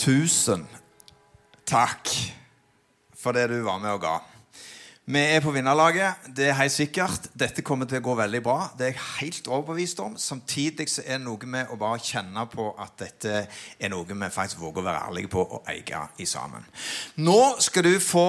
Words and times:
Tusen 0.00 0.62
takk 1.68 2.08
for 3.20 3.36
det 3.36 3.50
du 3.50 3.58
var 3.66 3.80
med 3.82 3.92
og 3.92 4.00
ga. 4.00 4.14
Vi 5.10 5.20
er 5.20 5.42
på 5.44 5.52
vinnerlaget. 5.52 6.30
Det 6.36 6.46
er 6.48 6.56
helt 6.56 6.72
sikkert. 6.72 7.26
Dette 7.36 7.60
kommer 7.66 7.84
til 7.90 8.00
å 8.00 8.06
gå 8.06 8.14
veldig 8.16 8.40
bra. 8.46 8.70
Det 8.78 8.86
er 8.86 8.94
jeg 8.94 9.04
helt 9.18 9.50
overbevist 9.50 10.00
om. 10.00 10.16
Samtidig 10.16 10.86
så 10.88 11.04
er 11.04 11.18
det 11.18 11.26
noe 11.26 11.50
med 11.52 11.68
å 11.68 11.76
bare 11.76 12.00
kjenne 12.00 12.46
på 12.48 12.70
at 12.80 12.96
dette 13.02 13.42
er 13.44 13.92
noe 13.92 14.08
vi 14.08 14.32
faktisk 14.32 14.62
våger 14.62 14.80
å 14.80 14.88
være 14.88 15.04
ærlige 15.10 15.32
på 15.36 15.44
og 15.44 15.68
eie 15.68 16.02
i 16.16 16.30
sammen. 16.30 16.64
Nå 17.20 17.60
skal 17.60 17.90
du 17.90 17.92
få 18.00 18.26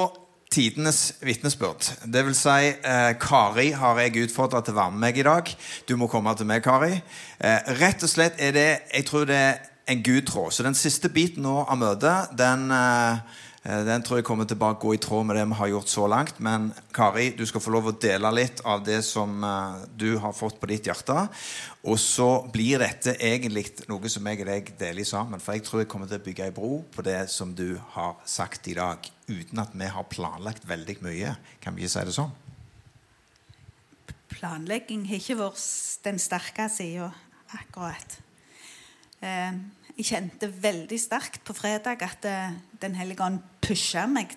tidenes 0.52 1.22
vitnesbyrd. 1.24 1.94
Det 2.04 2.28
vil 2.28 2.36
si, 2.36 2.76
eh, 2.76 3.14
Kari 3.16 3.72
har 3.72 4.04
jeg 4.04 4.28
utfordra 4.28 4.60
til 4.60 4.76
å 4.76 4.82
være 4.82 4.92
med 4.92 5.08
meg 5.08 5.24
i 5.24 5.30
dag. 5.32 5.56
Du 5.88 5.96
må 5.96 6.12
komme 6.12 6.36
til 6.36 6.52
meg, 6.52 6.64
Kari. 6.68 7.02
Eh, 7.40 7.60
rett 7.80 8.04
og 8.04 8.10
slett 8.10 8.36
er 8.40 8.52
det 8.52 8.82
Jeg 8.92 9.06
tror 9.06 9.26
det 9.26 9.36
er 9.38 9.72
en 9.92 10.04
gudtråd. 10.04 10.52
Så 10.56 10.66
den 10.66 10.78
siste 10.78 11.12
biten 11.12 11.46
nå 11.46 11.62
av 11.64 11.80
møtet, 11.82 12.36
den 12.40 12.70
eh, 12.76 13.40
Eh, 13.62 13.84
den 13.86 14.02
tror 14.02 14.18
jeg 14.18 14.26
kommer 14.26 14.48
til 14.50 14.58
å 14.58 14.72
gå 14.82 14.96
i 14.96 15.00
tråd 15.02 15.28
med 15.30 15.38
det 15.38 15.44
vi 15.52 15.58
har 15.60 15.70
gjort 15.70 15.92
så 15.92 16.08
langt. 16.10 16.40
Men 16.42 16.72
Kari, 16.96 17.30
du 17.38 17.44
skal 17.46 17.62
få 17.62 17.74
lov 17.76 17.92
å 17.92 17.94
dele 17.94 18.32
litt 18.34 18.64
av 18.66 18.82
det 18.86 19.04
som 19.06 19.44
eh, 19.46 19.84
du 19.94 20.16
har 20.24 20.34
fått 20.34 20.58
på 20.62 20.70
ditt 20.72 20.90
hjerte. 20.90 21.28
Og 21.86 22.00
så 22.02 22.30
blir 22.54 22.82
dette 22.82 23.14
egentlig 23.22 23.68
noe 23.90 24.10
som 24.10 24.26
jeg 24.26 24.42
og 24.42 24.50
deg 24.50 24.72
deler 24.80 25.06
sammen. 25.06 25.44
For 25.44 25.58
jeg 25.58 25.66
tror 25.68 25.84
jeg 25.84 25.92
kommer 25.94 26.10
til 26.10 26.22
å 26.22 26.26
bygge 26.26 26.48
ei 26.48 26.56
bro 26.56 26.80
på 26.94 27.06
det 27.06 27.20
som 27.34 27.54
du 27.58 27.76
har 27.94 28.18
sagt 28.26 28.70
i 28.72 28.78
dag. 28.78 29.06
Uten 29.30 29.62
at 29.62 29.78
vi 29.78 29.92
har 29.94 30.10
planlagt 30.10 30.66
veldig 30.70 30.98
mye. 31.06 31.36
Kan 31.62 31.78
vi 31.78 31.86
ikke 31.86 31.94
si 31.94 32.08
det 32.10 32.18
sånn? 32.18 32.34
Planlegging 34.32 35.06
har 35.06 35.22
ikke 35.22 35.38
vært 35.38 36.02
den 36.08 36.18
sterke 36.22 36.66
sida 36.74 37.12
akkurat. 37.54 38.18
Eh, 39.22 39.54
jeg 39.98 40.08
kjente 40.08 40.50
veldig 40.62 41.00
sterkt 41.00 41.44
på 41.46 41.56
fredag 41.58 42.04
at 42.06 42.28
eh, 42.30 42.54
Den 42.82 42.96
hellige 42.98 43.24
ånd 43.26 43.42
pusha 43.62 44.08
meg 44.10 44.34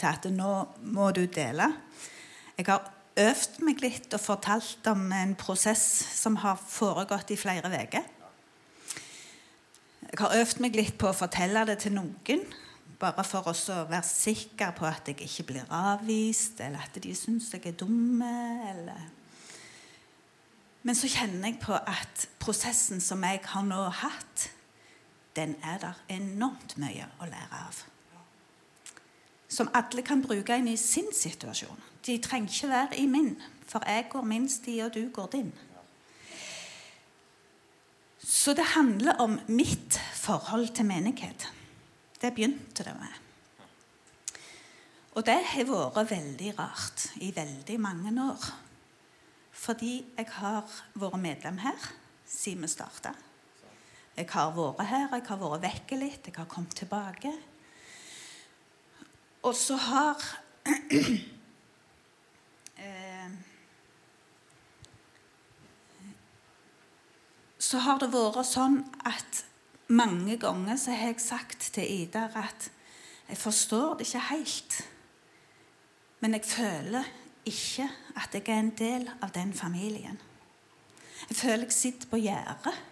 til 0.00 0.08
at 0.08 0.24
nå 0.32 0.52
må 0.90 1.10
du 1.14 1.26
dele. 1.28 1.68
Jeg 2.56 2.66
har 2.66 2.88
øvd 3.20 3.60
meg 3.66 3.82
litt 3.84 4.14
og 4.16 4.22
fortalt 4.22 4.86
om 4.90 5.10
en 5.12 5.36
prosess 5.38 5.84
som 6.16 6.38
har 6.42 6.58
foregått 6.60 7.30
i 7.34 7.38
flere 7.38 7.68
uker. 7.68 8.08
Jeg 10.10 10.18
har 10.18 10.34
øvd 10.40 10.62
meg 10.64 10.78
litt 10.78 10.96
på 10.98 11.10
å 11.10 11.16
fortelle 11.16 11.62
det 11.68 11.78
til 11.84 11.94
noen, 11.94 12.44
bare 13.00 13.24
for 13.24 13.46
å 13.52 13.54
være 13.88 14.02
sikker 14.04 14.72
på 14.76 14.88
at 14.88 15.08
jeg 15.08 15.20
ikke 15.28 15.46
blir 15.52 15.68
avvist, 15.72 16.60
eller 16.64 16.82
at 16.82 16.96
de 17.00 17.12
syns 17.16 17.52
jeg 17.54 17.70
er 17.70 17.76
dum. 17.78 18.18
Men 20.82 20.96
så 20.96 21.10
kjenner 21.12 21.52
jeg 21.52 21.60
på 21.62 21.76
at 21.76 22.26
prosessen 22.42 23.00
som 23.04 23.22
jeg 23.28 23.44
har 23.52 23.68
nå 23.68 23.84
hatt, 24.02 24.48
den 25.36 25.56
er 25.62 25.78
der 25.78 26.02
enormt 26.08 26.76
mye 26.78 27.06
å 27.20 27.28
lære 27.30 27.62
av. 27.66 27.80
Som 29.50 29.70
alle 29.74 30.02
kan 30.06 30.22
bruke 30.22 30.56
inn 30.56 30.68
i 30.70 30.76
sin 30.78 31.10
situasjon. 31.14 31.78
De 32.06 32.18
trenger 32.22 32.52
ikke 32.52 32.70
være 32.70 32.98
i 33.02 33.06
min, 33.10 33.34
for 33.66 33.84
jeg 33.86 34.08
går 34.10 34.26
min 34.26 34.48
sti, 34.48 34.78
og 34.84 34.94
du 34.94 35.10
går 35.14 35.30
din. 35.34 35.52
Så 38.20 38.54
det 38.54 38.64
handler 38.76 39.18
om 39.22 39.38
mitt 39.48 40.00
forhold 40.14 40.74
til 40.74 40.86
menighet. 40.86 41.48
Det 42.20 42.34
begynte 42.34 42.84
det 42.84 42.94
med. 42.94 43.16
Og 45.18 45.26
det 45.26 45.40
har 45.52 45.66
vært 45.66 46.10
veldig 46.10 46.52
rart 46.58 47.08
i 47.20 47.32
veldig 47.36 47.80
mange 47.80 48.12
år. 48.22 48.44
Fordi 49.50 50.04
jeg 50.16 50.26
har 50.38 50.68
vært 50.94 51.20
medlem 51.20 51.58
her 51.58 51.90
siden 52.26 52.62
vi 52.62 52.70
starta. 52.70 53.12
Jeg 54.20 54.28
har 54.34 54.50
vært 54.52 54.82
her, 54.84 55.06
jeg 55.14 55.24
har 55.30 55.38
vært 55.40 55.62
vekke 55.62 55.96
litt, 55.96 56.26
jeg 56.28 56.36
har 56.36 56.48
kommet 56.50 56.74
tilbake. 56.76 57.30
Og 59.48 59.54
så 59.56 59.78
har 59.80 60.20
eh, 62.84 63.30
Så 67.56 67.78
har 67.80 68.00
det 68.02 68.10
vært 68.12 68.44
sånn 68.44 68.82
at 69.08 69.44
mange 69.88 70.36
ganger 70.42 70.76
så 70.76 70.92
har 70.92 71.14
jeg 71.14 71.24
sagt 71.24 71.70
til 71.78 71.86
Idar 72.02 72.36
at 72.36 72.68
jeg 73.30 73.38
forstår 73.40 73.94
det 73.96 74.08
ikke 74.08 74.26
helt. 74.34 74.80
Men 76.20 76.36
jeg 76.36 76.44
føler 76.50 77.08
ikke 77.48 77.88
at 78.20 78.34
jeg 78.36 78.44
er 78.48 78.58
en 78.58 78.74
del 78.76 79.08
av 79.22 79.32
den 79.32 79.54
familien. 79.56 80.20
Jeg 81.30 81.36
føler 81.36 81.68
jeg 81.70 81.78
sitter 81.78 82.10
på 82.10 82.20
gjerdet 82.20 82.89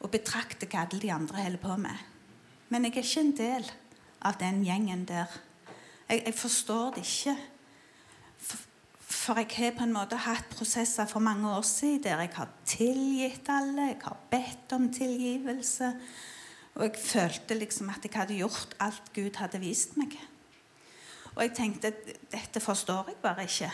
og 0.00 0.10
betrakter 0.12 0.68
hva 0.70 0.84
alle 0.84 1.00
de 1.00 1.12
andre 1.12 1.42
holder 1.42 1.62
på 1.62 1.76
med. 1.80 2.04
Men 2.68 2.86
jeg 2.86 2.96
er 2.96 3.04
ikke 3.04 3.24
en 3.24 3.36
del 3.38 3.72
av 4.24 4.38
den 4.40 4.62
gjengen 4.64 5.04
der. 5.08 5.32
Jeg, 6.08 6.22
jeg 6.26 6.34
forstår 6.34 6.94
det 6.96 7.04
ikke. 7.04 7.36
For, 9.04 9.38
jeg 9.38 9.48
har 9.56 9.76
på 9.78 9.86
en 9.86 9.94
måte 9.94 10.18
hatt 10.20 10.48
prosesser 10.52 11.08
for 11.08 11.22
mange 11.24 11.48
år 11.48 11.64
siden 11.64 12.02
der 12.04 12.20
jeg 12.24 12.32
har 12.34 12.50
tilgitt 12.68 13.48
alle, 13.52 13.90
jeg 13.92 14.00
har 14.02 14.16
bedt 14.30 14.74
om 14.76 14.88
tilgivelse. 14.92 15.92
Og 16.74 16.88
jeg 16.88 17.00
følte 17.00 17.56
liksom 17.58 17.92
at 17.92 18.04
jeg 18.04 18.16
hadde 18.16 18.38
gjort 18.40 18.74
alt 18.82 19.12
Gud 19.14 19.38
hadde 19.38 19.60
vist 19.62 19.96
meg. 20.00 20.16
Og 21.34 21.42
jeg 21.44 21.54
tenkte 21.56 21.92
dette 22.32 22.62
forstår 22.62 23.12
jeg 23.12 23.20
bare 23.22 23.46
ikke. 23.46 23.70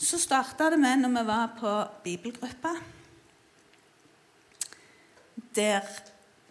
Så 0.00 0.18
starta 0.18 0.70
det 0.72 0.80
med 0.80 1.02
når 1.02 1.12
vi 1.18 1.26
var 1.28 1.52
på 1.60 1.74
bibelgruppa 2.04 2.72
der 5.56 5.86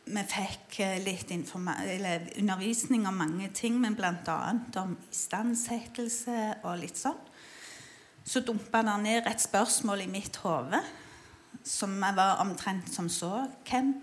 vi 0.09 0.23
fikk 0.25 0.79
eh, 0.81 0.97
litt 1.03 1.31
undervisning 1.31 3.05
om 3.07 3.19
mange 3.21 3.49
ting, 3.53 3.77
men 3.81 3.95
bl.a. 3.97 4.37
om 4.81 4.95
istandsettelse 5.11 6.39
og 6.63 6.79
litt 6.81 6.97
sånn. 6.97 7.19
Så 8.25 8.41
dumpa 8.45 8.81
det 8.85 8.97
ned 9.03 9.29
et 9.29 9.41
spørsmål 9.41 10.05
i 10.05 10.09
mitt 10.11 10.41
hode 10.43 10.81
som 11.65 11.95
var 12.01 12.41
omtrent 12.41 12.89
som 12.93 13.09
så. 13.09 13.45
Hvem, 13.69 13.93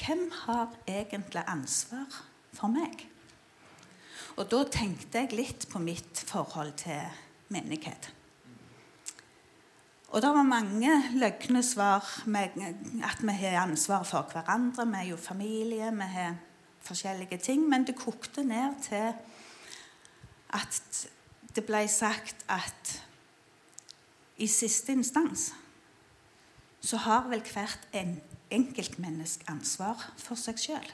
hvem 0.00 0.26
har 0.44 0.76
egentlig 0.88 1.44
ansvar 1.48 2.20
for 2.56 2.72
meg? 2.72 3.06
Og 4.38 4.46
da 4.52 4.62
tenkte 4.70 5.24
jeg 5.24 5.36
litt 5.36 5.66
på 5.72 5.80
mitt 5.82 6.22
forhold 6.28 6.76
til 6.84 7.08
menighet. 7.52 8.12
Og 10.08 10.22
det 10.22 10.30
var 10.32 10.42
mange 10.42 10.92
løgne 11.20 11.62
svar 11.62 12.04
med 12.26 12.56
at 13.04 13.20
vi 13.20 13.32
har 13.32 13.62
ansvar 13.62 14.02
for 14.08 14.28
hverandre. 14.32 14.86
Vi 14.86 14.94
er 14.96 15.10
jo 15.10 15.16
familie, 15.16 15.90
vi 15.92 16.08
har 16.14 16.36
forskjellige 16.80 17.38
ting. 17.38 17.68
Men 17.68 17.86
det 17.86 17.96
kokte 17.96 18.44
ned 18.44 18.80
til 18.82 19.12
at 20.48 21.08
det 21.56 21.64
ble 21.66 21.88
sagt 21.88 22.44
at 22.48 23.02
i 24.38 24.46
siste 24.46 24.92
instans 24.92 25.52
så 26.80 26.96
har 26.96 27.26
vel 27.28 27.42
hvert 27.42 27.88
en 27.92 28.20
enkeltmenneske 28.54 29.44
ansvar 29.50 30.06
for 30.16 30.38
seg 30.38 30.60
sjøl 30.62 30.92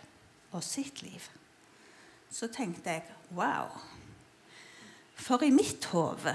og 0.50 0.62
sitt 0.64 1.02
liv. 1.04 1.22
Så 2.30 2.48
tenkte 2.50 2.90
jeg 2.90 3.04
wow. 3.36 3.68
For 5.14 5.44
i 5.44 5.52
mitt 5.54 5.84
hode 5.92 6.34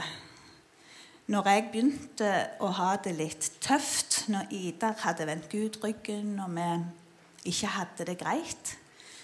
når 1.30 1.46
jeg 1.46 1.66
begynte 1.70 2.30
å 2.58 2.72
ha 2.74 2.96
det 3.06 3.14
litt 3.14 3.52
tøft, 3.62 4.24
når 4.34 4.50
Idar 4.56 4.96
hadde 5.04 5.28
vendt 5.30 5.50
Gud 5.52 5.78
ryggen, 5.84 6.40
og 6.42 6.56
vi 6.56 7.52
ikke 7.52 7.70
hadde 7.76 8.08
det 8.10 8.18
greit, 8.18 8.72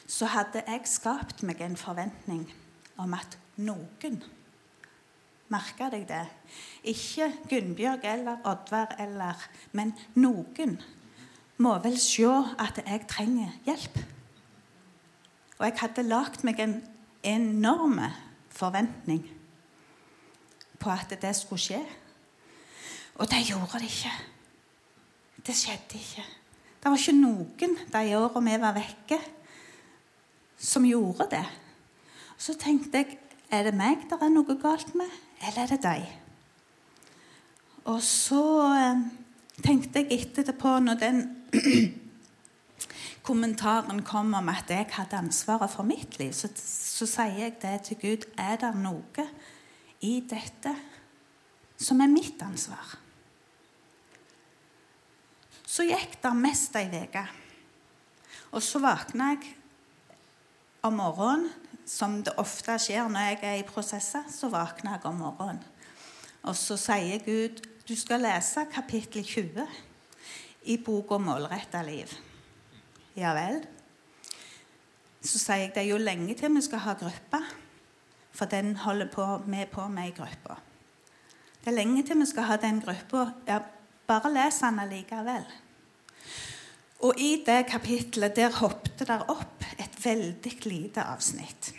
så 0.05 0.29
hadde 0.29 0.61
jeg 0.67 0.85
skapt 0.85 1.41
meg 1.47 1.63
en 1.65 1.77
forventning 1.79 2.45
om 3.01 3.17
at 3.17 3.39
noen 3.57 4.21
Merka 5.53 5.91
deg 5.93 6.07
det? 6.09 6.23
Ikke 6.89 7.27
Gunnbjørg 7.49 8.05
eller 8.09 8.41
Oddvar 8.49 8.95
eller 8.97 9.43
Men 9.77 9.91
noen 10.17 10.79
må 11.61 11.75
vel 11.83 11.99
se 12.01 12.25
at 12.25 12.81
jeg 12.81 13.05
trenger 13.09 13.53
hjelp. 13.67 13.99
Og 15.59 15.67
jeg 15.67 15.77
hadde 15.83 16.07
lagd 16.09 16.41
meg 16.47 16.59
en 16.65 16.79
enorm 17.21 18.01
forventning 18.49 19.21
på 20.85 20.93
at 20.93 21.17
det 21.21 21.33
skulle 21.35 21.61
skje. 21.61 21.81
Og 23.15 23.29
det 23.31 23.45
gjorde 23.49 23.79
det 23.79 23.89
ikke. 23.89 24.11
Det 25.45 25.55
skjedde 25.55 25.99
ikke. 25.99 26.25
Det 26.83 26.91
var 26.91 27.01
ikke 27.01 27.17
noen 27.17 27.77
de 27.93 28.17
åra 28.17 28.41
vi 28.45 28.57
var 28.61 28.75
vekke, 28.75 29.17
som 30.57 30.85
gjorde 30.85 31.29
det. 31.31 31.45
Så 32.37 32.53
tenkte 32.59 33.01
jeg 33.01 33.17
er 33.53 33.65
det 33.65 33.75
meg 33.77 34.05
det 34.09 34.17
er 34.21 34.31
noe 34.33 34.57
galt 34.61 34.93
med, 34.97 35.09
eller 35.47 35.63
er 35.63 35.71
det 35.71 35.81
deg? 35.83 36.05
Og 37.85 38.01
så 38.01 38.41
eh, 38.73 39.03
tenkte 39.63 40.01
jeg 40.01 40.19
etterpå, 40.19 40.79
når 40.81 40.99
den 41.01 41.21
kommentaren 43.27 44.01
kom 44.05 44.33
om 44.33 44.49
at 44.49 44.69
jeg 44.69 44.89
hadde 44.97 45.21
ansvaret 45.21 45.71
for 45.71 45.85
mitt 45.87 46.17
liv, 46.19 46.33
så, 46.33 46.49
så 46.57 47.05
sier 47.09 47.45
jeg 47.45 47.57
det 47.61 47.75
til 47.89 48.01
Gud. 48.01 48.29
Er 48.37 48.57
det 48.61 48.73
noe 48.81 49.29
i 50.05 50.19
dette 50.29 50.73
som 51.81 51.99
er 52.01 52.11
mitt 52.11 52.41
ansvar. 52.45 52.95
Så 55.65 55.83
gikk 55.83 56.19
det 56.23 56.31
mest 56.39 56.75
ei 56.79 56.87
uke. 56.93 57.25
Og 58.55 58.63
så 58.63 58.79
våkna 58.79 59.33
jeg 59.33 59.55
om 60.85 60.99
morgenen, 61.01 61.49
som 61.85 62.21
det 62.25 62.33
ofte 62.41 62.77
skjer 62.81 63.09
når 63.11 63.27
jeg 63.27 63.39
er 63.45 63.57
i 63.59 63.67
prosesser, 63.67 64.23
så 64.31 64.49
våkner 64.49 64.95
jeg 64.95 65.09
om 65.09 65.19
morgenen. 65.21 65.63
Og 66.45 66.55
så 66.57 66.77
sier 66.79 67.21
Gud 67.25 67.63
du 67.85 67.93
skal 67.97 68.23
lese 68.25 68.63
kapittel 68.73 69.25
20 69.25 69.65
i 70.73 70.77
boka 70.81 71.17
'Målretta 71.17 71.83
liv'. 71.85 72.13
Ja 73.15 73.33
vel. 73.33 73.61
Så 75.21 75.37
sier 75.39 75.65
jeg 75.65 75.73
det 75.75 75.83
er 75.83 75.91
jo 75.91 75.97
lenge 76.01 76.33
til 76.33 76.55
vi 76.55 76.61
skal 76.61 76.79
ha 76.79 76.93
gruppe, 76.93 77.41
for 78.35 78.45
den 78.51 78.75
holder 78.83 79.07
på, 79.11 79.25
med 79.47 79.71
på 79.71 79.87
med 79.87 80.11
i 80.11 80.15
gruppa. 80.17 80.57
Det 81.61 81.71
er 81.71 81.77
lenge 81.79 82.03
til 82.05 82.19
vi 82.19 82.27
skal 82.29 82.49
ha 82.49 82.57
den 82.61 82.81
gruppa. 82.83 83.29
Ja, 83.47 83.59
bare 84.07 84.33
les 84.33 84.59
den 84.61 84.79
allikevel. 84.79 85.47
Og 87.05 87.19
i 87.19 87.43
det 87.45 87.65
kapitlet 87.69 88.35
der 88.35 88.53
hoppet 88.59 89.07
der 89.07 89.25
opp 89.31 89.65
et 89.79 89.97
veldig 90.05 90.53
lite 90.65 91.03
avsnitt. 91.03 91.73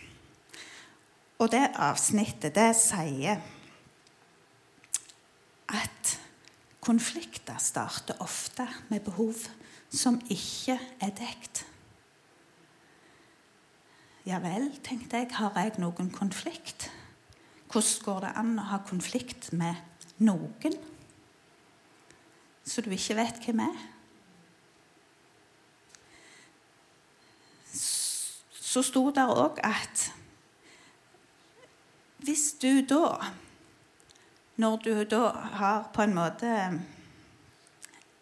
Og 1.38 1.50
det 1.52 1.68
avsnittet, 1.74 2.54
det 2.56 2.72
sier 2.78 3.40
at 5.68 6.12
konflikter 6.80 7.58
starter 7.60 8.20
ofte 8.22 8.66
med 8.88 9.04
behov 9.04 9.34
som 9.90 10.20
ikke 10.30 10.78
er 11.02 11.12
dekt. 11.16 11.64
Ja 14.26 14.40
vel, 14.42 14.72
tenkte 14.82 15.20
jeg, 15.20 15.28
har 15.38 15.54
jeg 15.54 15.76
noen 15.78 16.08
konflikt? 16.10 16.88
Hvordan 17.70 18.02
går 18.04 18.20
det 18.24 18.30
an 18.40 18.56
å 18.58 18.64
ha 18.72 18.78
konflikt 18.82 19.52
med 19.54 19.78
noen 20.18 20.74
så 22.66 22.82
du 22.82 22.90
ikke 22.90 23.14
vet 23.14 23.38
hvem 23.44 23.60
er? 23.62 23.76
Så 27.70 28.82
sto 28.82 29.04
det 29.14 29.22
òg 29.30 29.60
at 29.64 30.08
hvis 32.26 32.56
du 32.58 32.82
da 32.82 33.30
Når 34.56 34.76
du 34.82 35.04
da 35.04 35.30
har 35.60 35.90
på 35.94 36.02
en 36.02 36.14
måte 36.16 36.50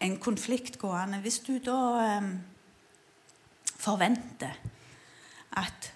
en 0.01 0.17
konflikt 0.21 0.79
gående 0.79 1.23
Hvis 1.23 1.39
du 1.47 1.59
da 1.59 1.79
um, 2.19 2.31
forventer 3.79 4.59
at 5.57 5.94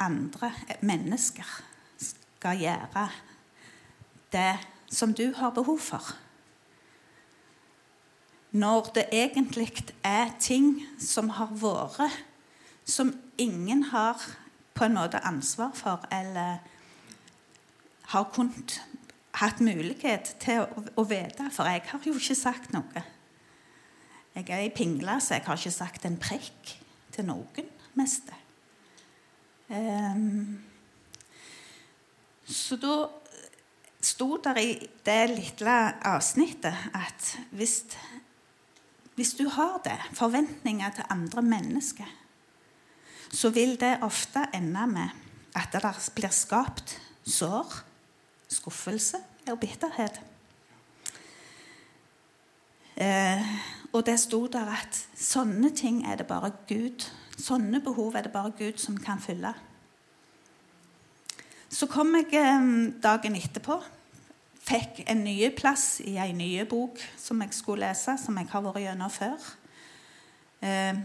andre 0.00 0.52
mennesker 0.80 1.46
skal 2.00 2.60
gjøre 2.60 3.06
det 4.32 4.56
som 4.90 5.14
du 5.14 5.32
har 5.36 5.54
behov 5.54 5.78
for 5.78 6.16
Når 8.50 8.90
det 8.94 9.04
egentlig 9.12 9.84
er 10.02 10.32
ting 10.40 10.86
som 10.98 11.28
har 11.30 11.52
vært, 11.54 12.16
som 12.84 13.12
ingen 13.38 13.84
har 13.92 14.18
på 14.74 14.84
en 14.84 14.96
måte 14.98 15.20
ansvar 15.22 15.70
for 15.74 16.02
eller 16.10 16.58
har 18.10 18.26
kunnet 18.34 18.80
hatt 19.38 19.60
mulighet 19.62 20.34
til 20.42 20.64
å, 20.64 20.82
å 20.98 21.04
vite, 21.06 21.46
for 21.54 21.68
jeg 21.70 21.84
har 21.92 22.06
jo 22.06 22.16
ikke 22.18 22.34
sagt 22.34 22.72
noe. 22.74 23.04
Jeg 24.34 24.48
er 24.48 24.64
ei 24.64 24.74
pingle, 24.74 25.20
så 25.22 25.36
jeg 25.36 25.46
har 25.46 25.60
ikke 25.60 25.74
sagt 25.74 26.06
en 26.08 26.18
prekk 26.18 26.74
til 27.14 27.28
noen 27.30 27.70
meste. 27.94 28.39
Um, 29.70 30.58
så 32.50 32.74
da 32.82 32.94
sto 34.02 34.34
det 34.42 34.54
i 34.64 34.72
det 35.06 35.20
lille 35.30 35.76
avsnittet 36.10 36.88
at 36.96 37.28
hvis, 37.54 37.84
hvis 39.14 39.36
du 39.38 39.44
har 39.54 39.78
det, 39.84 39.98
forventninger 40.18 40.96
til 40.96 41.06
andre 41.14 41.42
mennesker, 41.42 42.08
så 43.30 43.52
vil 43.54 43.76
det 43.80 44.00
ofte 44.02 44.42
ende 44.54 44.86
med 44.90 45.14
at 45.54 45.70
det 45.70 45.94
blir 46.16 46.34
skapt 46.34 46.96
sår, 47.22 47.70
skuffelse 48.50 49.22
og 49.46 49.60
bitterhet. 49.62 50.18
Eh, 52.98 53.46
og 53.92 54.02
det 54.06 54.18
sto 54.20 54.44
der 54.50 54.74
at 54.74 54.98
sånne 55.14 55.70
ting 55.76 56.02
er 56.06 56.18
det 56.18 56.26
bare 56.26 56.50
Gud 56.66 57.06
Sånne 57.40 57.80
behov 57.84 58.16
er 58.16 58.26
det 58.26 58.32
bare 58.34 58.52
Gud 58.58 58.78
som 58.80 58.98
kan 59.00 59.20
fylle. 59.22 59.54
Så 61.70 61.86
kom 61.88 62.12
jeg 62.18 62.34
eh, 62.36 62.66
dagen 63.02 63.38
etterpå. 63.38 63.78
Fikk 64.60 65.04
en 65.08 65.24
ny 65.24 65.38
plass 65.56 66.00
i 66.04 66.16
en 66.20 66.38
ny 66.38 66.50
bok 66.68 67.00
som 67.18 67.40
jeg 67.42 67.54
skulle 67.56 67.88
lese, 67.88 68.16
som 68.20 68.36
jeg 68.38 68.50
har 68.50 68.64
vært 68.66 68.82
gjennom 68.84 69.12
før. 69.14 69.48
Eh, 70.60 71.00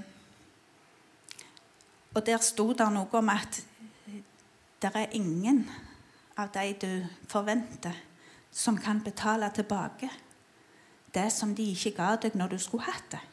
og 2.16 2.26
der 2.26 2.44
sto 2.44 2.72
det 2.74 2.90
noe 2.92 3.20
om 3.20 3.32
at 3.32 3.62
det 4.82 4.92
er 4.92 5.16
ingen 5.18 5.64
av 6.38 6.52
de 6.54 6.68
du 6.82 6.92
forventer, 7.32 7.96
som 8.52 8.78
kan 8.80 9.02
betale 9.04 9.50
tilbake 9.56 10.10
det 11.16 11.32
som 11.32 11.56
de 11.56 11.70
ikke 11.72 11.96
ga 11.96 12.16
deg 12.20 12.36
når 12.36 12.56
du 12.56 12.58
skulle 12.60 12.88
hatt 12.88 13.08
det. 13.12 13.24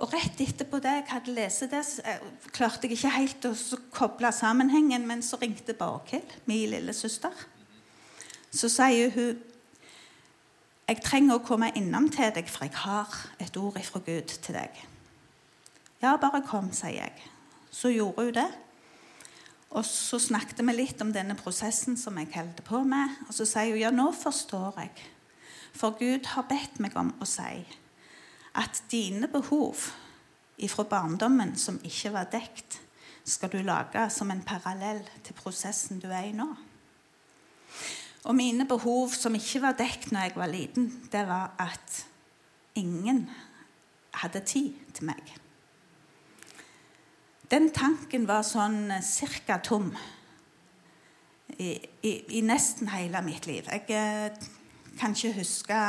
Og 0.00 0.12
Rett 0.14 0.40
etterpå 0.40 0.80
det 0.80 0.94
jeg 0.96 1.08
hadde 1.10 1.34
lest 1.36 1.66
det, 1.68 1.82
eh, 2.08 2.22
klarte 2.56 2.88
jeg 2.88 2.96
ikke 2.96 3.12
helt 3.18 3.44
å 3.44 3.52
koble 3.92 4.32
sammenhengen, 4.32 5.06
men 5.06 5.22
så 5.22 5.36
ringte 5.36 5.74
Borghild, 5.76 6.38
min 6.46 6.70
lillesøster. 6.70 7.34
Så 8.50 8.68
sier 8.72 9.10
hun 9.10 9.42
jeg 10.88 11.04
trenger 11.04 11.36
å 11.38 11.44
komme 11.46 11.68
innom 11.78 12.08
til 12.10 12.32
deg, 12.34 12.48
for 12.50 12.64
jeg 12.66 12.74
har 12.82 13.12
et 13.38 13.56
ord 13.56 13.76
ifra 13.78 14.00
Gud 14.02 14.32
til 14.42 14.56
deg. 14.56 14.80
Ja, 16.02 16.16
bare 16.16 16.40
kom, 16.42 16.72
sier 16.74 16.96
jeg. 17.04 17.12
Så 17.70 17.92
gjorde 17.94 18.24
hun 18.24 18.34
det. 18.34 18.48
Og 19.70 19.84
så 19.86 20.18
snakket 20.18 20.64
vi 20.66 20.74
litt 20.74 21.00
om 21.04 21.12
denne 21.14 21.36
prosessen 21.38 21.94
som 22.00 22.18
jeg 22.18 22.32
holdt 22.34 22.64
på 22.66 22.80
med. 22.82 23.20
Og 23.28 23.36
så 23.36 23.46
sier 23.46 23.70
hun 23.70 23.78
ja, 23.84 23.92
nå 23.94 24.08
forstår 24.18 24.80
jeg. 24.82 25.06
For 25.78 25.94
Gud 26.00 26.26
har 26.32 26.48
bedt 26.50 26.80
meg 26.82 26.96
om 26.98 27.12
å 27.20 27.28
si 27.28 27.62
at 28.54 28.82
dine 28.90 29.28
behov 29.28 29.76
fra 30.68 30.84
barndommen 30.84 31.54
som 31.56 31.80
ikke 31.84 32.12
var 32.12 32.28
dekt, 32.32 32.80
skal 33.24 33.52
du 33.52 33.60
lage 33.62 34.02
som 34.10 34.30
en 34.32 34.42
parallell 34.44 35.02
til 35.24 35.36
prosessen 35.38 36.00
du 36.00 36.08
er 36.10 36.30
i 36.30 36.36
nå. 36.36 36.48
Og 38.28 38.36
mine 38.36 38.66
behov 38.68 39.14
som 39.16 39.36
ikke 39.36 39.62
var 39.62 39.78
dekt 39.78 40.10
når 40.12 40.26
jeg 40.26 40.36
var 40.36 40.52
liten, 40.52 40.90
det 41.12 41.22
var 41.28 41.54
at 41.58 42.02
ingen 42.74 43.30
hadde 44.20 44.42
tid 44.44 44.74
til 44.94 45.08
meg. 45.08 45.36
Den 47.50 47.70
tanken 47.74 48.28
var 48.28 48.44
sånn 48.46 48.92
eh, 48.94 49.02
cirka 49.02 49.56
tom 49.64 49.88
i, 51.56 51.72
i, 52.06 52.12
i, 52.38 52.42
nesten 52.46 52.92
hele 52.92 53.22
mitt 53.26 53.48
liv. 53.48 53.66
Jeg 53.66 53.88
eh, 53.90 54.36
kan 55.00 55.16
ikke 55.16 55.40
huske 55.40 55.80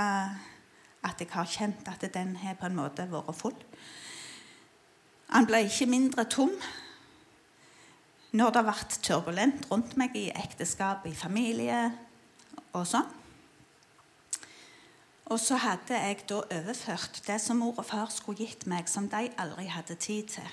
at 1.07 1.21
jeg 1.21 1.31
har 1.33 1.49
kjent 1.49 1.87
at 1.89 2.05
den 2.13 2.35
har 2.41 2.57
på 2.59 2.69
en 2.69 2.77
måte 2.77 3.07
vært 3.09 3.35
full. 3.37 3.57
Han 5.31 5.47
ble 5.47 5.63
ikke 5.65 5.89
mindre 5.89 6.27
tom 6.29 6.53
når 8.31 8.51
det 8.51 8.61
har 8.61 8.69
vært 8.69 8.99
turbulent 9.03 9.65
rundt 9.71 9.97
meg 9.99 10.15
i 10.15 10.29
ekteskap, 10.31 11.03
i 11.07 11.15
familie 11.15 11.89
og 12.71 12.85
sånn. 12.87 13.09
Og 15.31 15.39
så 15.39 15.57
hadde 15.63 15.95
jeg 15.95 16.23
da 16.29 16.41
overført 16.43 17.21
det 17.27 17.39
som 17.43 17.59
mor 17.63 17.77
og 17.79 17.87
far 17.87 18.11
skulle 18.11 18.43
gitt 18.43 18.67
meg, 18.67 18.87
som 18.91 19.07
de 19.11 19.29
aldri 19.39 19.67
hadde 19.71 19.99
tid 19.99 20.31
til 20.35 20.51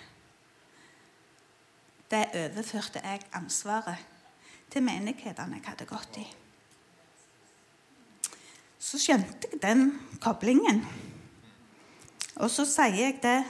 det 2.11 2.25
overførte 2.35 3.01
jeg 3.05 3.21
ansvaret 3.37 4.05
til 4.73 4.83
menighetene 4.85 5.59
jeg 5.59 5.67
hadde 5.67 5.89
gått 5.89 6.21
i. 6.21 6.27
Så 8.79 8.99
skjønte 9.03 9.51
jeg 9.53 9.63
den 9.63 9.91
koblingen. 10.23 10.85
Og 12.39 12.51
så 12.51 12.67
sier 12.69 12.95
jeg 12.95 13.19
det 13.23 13.41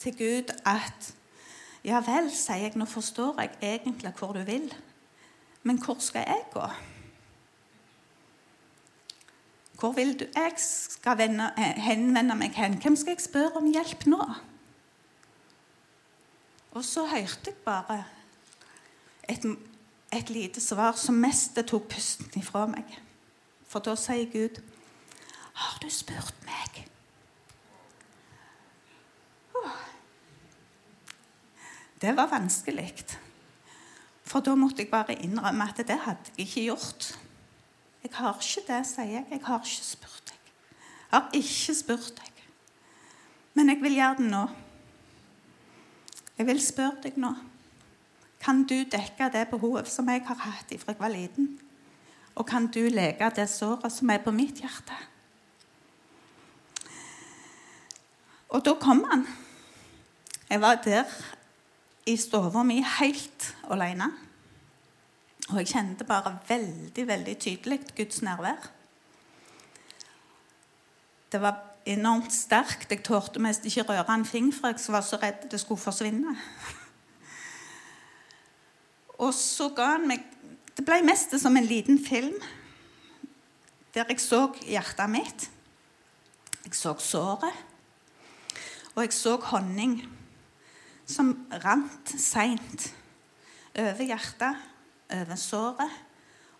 til 0.00 0.16
Gud 0.18 0.54
at 0.64 1.12
Ja 1.82 1.98
vel, 2.06 2.28
sier 2.30 2.68
jeg, 2.68 2.76
nå 2.78 2.86
forstår 2.86 3.40
jeg 3.42 3.56
egentlig 3.58 4.12
hvor 4.14 4.36
du 4.36 4.44
vil. 4.46 4.68
Men 5.66 5.80
hvor 5.82 5.98
skal 5.98 6.22
jeg 6.30 6.44
gå? 6.54 6.66
Hvor 9.82 9.92
vil 9.92 10.14
du 10.14 10.24
jeg 10.30 10.54
skal 10.62 11.18
henvende 11.82 12.36
meg 12.38 12.54
hen? 12.54 12.78
Hvem 12.78 12.96
skal 12.96 13.16
jeg 13.16 13.24
spørre 13.24 13.58
om 13.58 13.66
hjelp 13.66 14.06
nå? 14.06 14.22
Og 16.72 16.84
så 16.86 17.02
hørte 17.06 17.50
jeg 17.50 17.58
bare 17.66 18.04
et, 19.28 19.42
et 20.12 20.30
lite 20.30 20.60
svar 20.62 20.94
som 20.96 21.18
mest 21.18 21.58
tok 21.66 21.90
pusten 21.90 22.30
ifra 22.38 22.68
meg. 22.70 22.86
For 23.72 23.80
da 23.80 23.94
sier 23.96 24.28
Gud, 24.28 24.60
'Har 25.54 25.78
du 25.80 25.90
spurt 25.90 26.34
meg?' 26.44 26.88
Det 32.02 32.16
var 32.16 32.26
vanskelig. 32.26 32.94
For 34.24 34.40
da 34.40 34.54
måtte 34.54 34.82
jeg 34.82 34.90
bare 34.90 35.14
innrømme 35.14 35.68
at 35.68 35.76
det 35.86 35.98
hadde 36.02 36.32
jeg 36.36 36.46
ikke 36.46 36.64
gjort. 36.64 37.18
Jeg 38.02 38.10
har 38.14 38.34
ikke 38.40 38.72
det, 38.72 38.86
sier 38.86 39.04
jeg. 39.04 39.26
Jeg 39.30 39.40
har 39.44 39.58
ikke 39.58 39.84
spurt 39.84 40.32
deg. 40.32 40.52
Jeg 41.12 41.20
har 41.20 41.30
ikke 41.32 41.74
spurt 41.74 42.16
deg. 42.16 42.42
Men 43.54 43.68
jeg 43.68 43.82
vil 43.82 43.94
gjøre 43.94 44.16
det 44.18 44.30
nå. 44.30 44.46
Jeg 46.38 46.46
vil 46.46 46.60
spørre 46.60 47.02
deg 47.02 47.16
nå 47.16 47.34
Kan 48.40 48.64
du 48.64 48.74
dekke 48.74 49.28
det 49.32 49.48
behovet 49.50 49.86
som 49.88 50.08
jeg 50.08 50.24
har 50.26 50.34
hatt 50.34 50.72
fra 50.80 50.92
jeg 50.92 50.98
var 51.00 51.08
liten? 51.08 51.60
Og 52.34 52.46
kan 52.48 52.66
du 52.66 52.80
lege 52.88 53.30
det 53.36 53.48
såret 53.50 53.92
som 53.92 54.10
er 54.10 54.22
på 54.24 54.32
mitt 54.34 54.62
hjerte? 54.62 54.96
Og 58.52 58.64
da 58.64 58.74
kom 58.80 59.04
han. 59.10 59.26
Jeg 60.48 60.60
var 60.60 60.80
der 60.84 61.08
i 62.06 62.16
stua 62.16 62.62
mi 62.62 62.82
helt 62.98 63.54
alene. 63.70 64.10
Og 65.50 65.58
jeg 65.58 65.72
kjente 65.72 66.04
bare 66.04 66.38
veldig, 66.48 67.06
veldig 67.08 67.36
tydelig 67.40 67.80
Guds 67.96 68.22
nærvær. 68.22 68.70
Det 71.32 71.40
var 71.40 71.56
enormt 71.86 72.32
sterkt. 72.32 72.90
Jeg 72.90 73.04
torde 73.04 73.40
mest 73.40 73.64
ikke 73.64 73.88
røre 73.88 74.14
en 74.14 74.24
finger, 74.24 74.52
for 74.52 74.68
jeg 74.68 74.76
var 74.88 75.00
så 75.00 75.18
redd 75.22 75.50
det 75.50 75.60
skulle 75.60 75.80
forsvinne. 75.80 76.36
Og 79.24 79.34
så 79.34 79.68
ga 79.76 79.84
han 79.94 80.08
meg 80.08 80.31
Det 80.76 80.84
ble 80.88 81.02
mest 81.04 81.34
som 81.40 81.56
en 81.56 81.68
liten 81.68 81.98
film 82.00 82.36
der 83.92 84.08
jeg 84.08 84.22
så 84.24 84.46
hjertet 84.64 85.10
mitt. 85.12 85.50
Jeg 86.64 86.74
så 86.78 86.94
såret. 86.96 87.58
Og 88.94 89.02
jeg 89.04 89.12
så 89.12 89.36
honning 89.50 89.98
som 91.08 91.34
rant 91.64 92.14
seint 92.16 92.88
over 93.76 94.04
hjertet, 94.04 94.56
over 95.12 95.36
såret. 95.36 95.98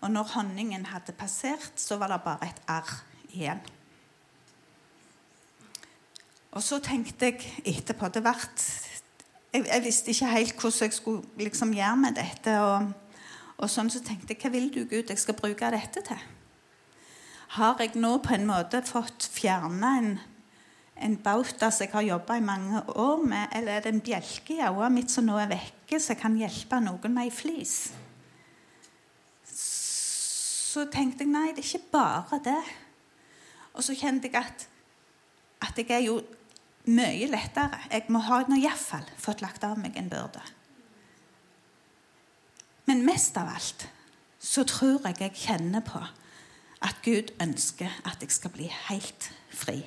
Og 0.02 0.10
når 0.10 0.32
honningen 0.34 0.86
hadde 0.86 1.16
passert, 1.16 1.72
så 1.76 1.96
var 1.96 2.12
det 2.12 2.20
bare 2.24 2.50
et 2.50 2.62
arr 2.68 2.92
igjen. 3.30 3.60
Og 6.52 6.62
så 6.62 6.82
tenkte 6.84 7.30
jeg 7.30 7.62
etterpå 7.64 8.10
det 8.12 8.24
ble, 8.26 8.34
jeg, 9.54 9.64
jeg, 9.64 9.84
visste 9.84 10.12
ikke 10.12 10.32
helt 10.34 10.58
hvordan 10.58 10.88
jeg 10.88 10.96
skulle 10.96 11.44
liksom 11.46 11.72
gjøre 11.76 12.00
med 12.02 12.18
dette. 12.18 12.56
Og, 12.60 12.90
og, 13.62 13.70
sånn 13.70 13.90
så 13.94 14.02
tenkte 14.02 14.34
jeg 14.34 14.42
hva 14.42 14.50
vil 14.56 14.68
du, 14.74 14.82
Gud, 14.90 15.06
jeg 15.06 15.20
skal 15.22 15.38
bruke 15.38 15.70
dette 15.70 16.02
til? 16.04 16.22
Har 17.56 17.80
jeg 17.82 17.94
nå 18.00 18.16
på 18.24 18.34
en 18.34 18.46
måte 18.48 18.80
fått 18.88 19.28
fjerna 19.30 19.90
en, 20.00 20.12
en 20.96 21.16
bauta 21.22 21.68
som 21.70 21.84
jeg 21.84 21.92
har 21.92 22.06
jobba 22.08 22.38
i 22.40 22.44
mange 22.44 22.82
år 22.90 23.22
med, 23.22 23.52
eller 23.54 23.76
er 23.76 23.84
det 23.84 23.92
en 23.92 24.04
bjelke 24.04 24.56
i 24.56 24.64
øyet 24.64 24.94
mitt 24.94 25.12
som 25.12 25.28
nå 25.28 25.36
er 25.38 25.52
vekke, 25.52 26.00
så 26.00 26.14
jeg 26.14 26.22
kan 26.24 26.38
hjelpe 26.40 26.80
noen 26.82 27.14
med 27.14 27.28
ei 27.28 27.34
flis? 27.34 27.76
Så 29.52 30.86
tenkte 30.90 31.26
jeg 31.26 31.30
nei, 31.34 31.50
det 31.52 31.60
er 31.62 31.68
ikke 31.68 31.92
bare 31.92 32.40
det. 32.42 32.60
Og 33.76 33.84
så 33.84 33.94
kjente 33.96 34.30
jeg 34.30 34.40
at, 34.40 34.66
at 35.68 35.78
jeg 35.78 35.92
er 35.92 36.06
jo 36.06 36.16
mye 36.88 37.28
lettere. 37.30 37.84
Jeg 37.92 38.08
må 38.10 38.24
ha 38.24 38.40
iallfall 38.48 39.06
fått 39.20 39.44
lagt 39.44 39.64
av 39.68 39.78
meg 39.78 40.00
en 40.00 40.08
byrde. 40.10 40.42
Men 42.92 43.06
mest 43.06 43.36
av 43.40 43.48
alt 43.48 43.86
så 44.36 44.66
tror 44.68 45.06
jeg 45.06 45.16
jeg 45.22 45.38
kjenner 45.46 45.80
på 45.80 45.96
at 46.84 46.98
Gud 47.00 47.30
ønsker 47.40 47.88
at 48.04 48.20
jeg 48.20 48.34
skal 48.34 48.52
bli 48.52 48.66
helt 48.68 49.28
fri. 49.48 49.78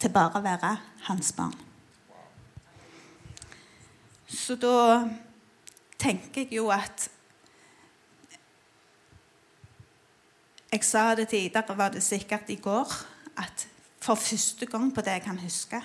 Til 0.00 0.14
bare 0.14 0.40
å 0.40 0.46
være 0.46 0.70
hans 1.10 1.34
barn. 1.36 1.52
Så 4.24 4.56
da 4.56 5.04
tenker 6.00 6.46
jeg 6.46 6.56
jo 6.56 6.70
at 6.72 7.10
Jeg 10.72 10.84
sa 10.84 11.14
det 11.16 11.28
til 11.28 11.44
Ida, 11.50 11.62
var 11.76 11.92
det 11.92 12.02
sikkert 12.04 12.48
i 12.48 12.56
går, 12.56 12.88
at 13.36 13.68
for 14.00 14.14
første 14.14 14.66
gang 14.66 14.94
på 14.94 15.04
det 15.04 15.18
jeg 15.18 15.26
kan 15.28 15.44
huske, 15.44 15.80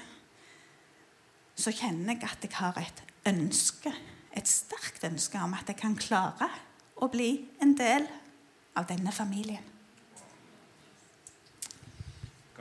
så 1.56 1.72
kjenner 1.72 2.16
jeg 2.16 2.32
at 2.32 2.44
jeg 2.44 2.56
har 2.56 2.80
et 2.80 3.04
ønske, 3.28 3.92
et 4.34 4.50
sterkt 4.50 5.04
ønske 5.06 5.40
om 5.42 5.54
at 5.54 5.70
jeg 5.70 5.78
kan 5.80 5.96
klare 5.98 6.50
å 6.98 7.10
bli 7.12 7.36
en 7.62 7.76
del 7.78 8.08
av 8.78 8.88
denne 8.90 9.14
familien. 9.14 9.70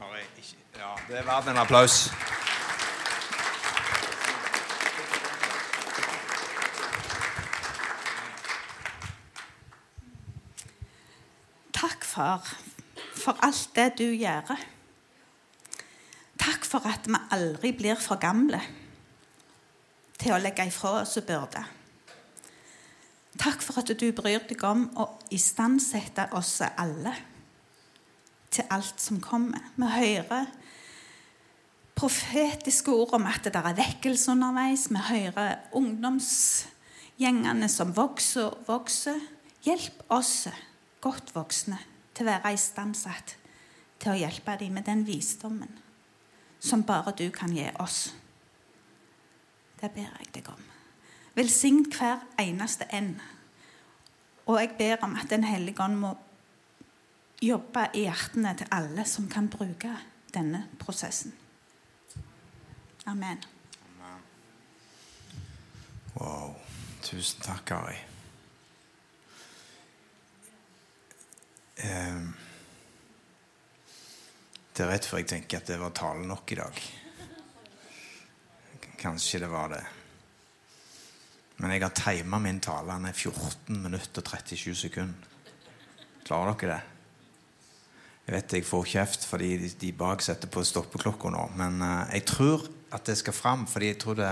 Ja, 0.02 0.97
det 1.07 1.21
er 1.21 1.26
verdt 1.26 1.49
en 1.52 1.61
applaus. 1.62 2.09
Takk, 11.73 12.05
far, 12.05 12.52
for 13.14 13.38
alt 13.47 13.71
det 13.76 13.88
du 13.99 14.09
gjør 14.11 14.52
Takk 16.43 16.67
for 16.67 16.87
at 16.91 17.07
vi 17.07 17.19
aldri 17.35 17.71
blir 17.79 17.99
for 18.02 18.19
gamle 18.19 18.59
til 20.23 20.35
å 20.35 20.41
legge 20.41 20.67
ifra 20.71 21.00
oss 21.00 21.19
byrder. 21.26 21.67
Takk 23.43 23.62
for 23.64 23.81
at 23.81 23.91
du 23.99 24.09
bryr 24.14 24.45
deg 24.47 24.62
om 24.69 24.85
å 25.00 25.09
istandsette 25.35 26.29
oss 26.37 26.61
alle 26.62 27.14
til 28.52 28.69
alt 28.71 29.00
som 29.00 29.21
kommer. 29.25 29.73
Vi 29.75 29.88
hører 29.88 30.50
profetiske 31.97 32.93
ord 32.93 33.17
om 33.17 33.26
at 33.31 33.49
det 33.49 33.57
er 33.57 33.79
vekkelse 33.79 34.35
underveis. 34.35 34.88
Vi 34.93 35.00
hører 35.09 35.64
ungdomsgjengene 35.79 37.69
som 37.73 37.95
vokser 37.97 38.52
og 38.52 38.67
vokser. 38.69 39.19
Hjelp 39.64 40.05
oss 40.12 40.49
godt 41.02 41.35
voksne 41.35 41.79
til 42.12 42.26
å 42.26 42.33
være 42.35 42.55
istandsatt 42.55 43.37
til 44.02 44.12
å 44.12 44.19
hjelpe 44.19 44.59
dem 44.61 44.76
med 44.76 44.87
den 44.87 45.07
visdommen 45.07 45.79
som 46.62 46.85
bare 46.87 47.14
du 47.19 47.29
kan 47.35 47.50
gi 47.55 47.67
oss. 47.83 48.12
Det 49.83 49.91
ber 49.91 50.07
jeg 50.07 50.29
deg 50.37 50.49
om. 50.53 50.61
Velsign 51.35 51.81
hver 51.91 52.21
eneste 52.39 52.87
en. 52.95 53.17
Og 54.47 54.61
jeg 54.61 54.75
ber 54.79 55.03
om 55.03 55.17
at 55.19 55.31
Den 55.31 55.45
hellige 55.45 55.83
ånd 55.83 55.97
må 55.99 56.12
jobbe 57.43 57.89
i 57.95 58.05
hjertene 58.07 58.55
til 58.59 58.71
alle 58.71 59.05
som 59.11 59.27
kan 59.31 59.49
bruke 59.51 59.91
denne 60.35 60.69
prosessen. 60.79 61.35
Amen. 63.07 63.43
Wow. 66.15 66.55
Tusen 67.03 67.43
takk, 67.43 67.65
Kari. 67.67 67.99
Um. 71.83 72.35
Det 74.73 74.85
er 74.85 74.93
rett 74.95 75.05
før 75.05 75.21
jeg 75.21 75.33
tenker 75.33 75.59
at 75.59 75.69
det 75.69 75.81
var 75.81 75.91
tale 75.97 76.23
nok 76.27 76.53
i 76.55 76.61
dag. 76.62 77.01
Kanskje 79.02 79.40
det 79.42 79.50
var 79.50 79.73
det. 79.73 79.82
Men 81.59 81.75
jeg 81.75 81.82
har 81.82 81.94
tima 81.97 82.38
min 82.38 82.61
tale. 82.62 82.94
Den 82.94 83.11
er 83.11 83.16
14 83.16 83.82
minutter 83.82 84.23
og 84.23 84.30
37 84.30 84.75
sekunder. 84.78 85.28
Klarer 86.23 86.54
dere 86.54 86.76
det? 86.76 86.80
Jeg 88.23 88.35
vet 88.37 88.52
jeg 88.54 88.66
får 88.66 88.85
kjeft 88.87 89.25
fordi 89.26 89.49
de 89.80 89.88
bak 89.99 90.23
setter 90.23 90.50
på 90.50 90.62
stoppeklokka 90.62 91.32
nå. 91.35 91.49
Men 91.59 91.82
uh, 91.82 92.06
jeg 92.14 92.26
tror 92.30 92.68
at 92.94 93.06
det 93.09 93.16
skal 93.18 93.35
fram, 93.35 93.66
fordi 93.66 93.90
jeg 93.90 93.99
tror 94.04 94.14
det, 94.21 94.30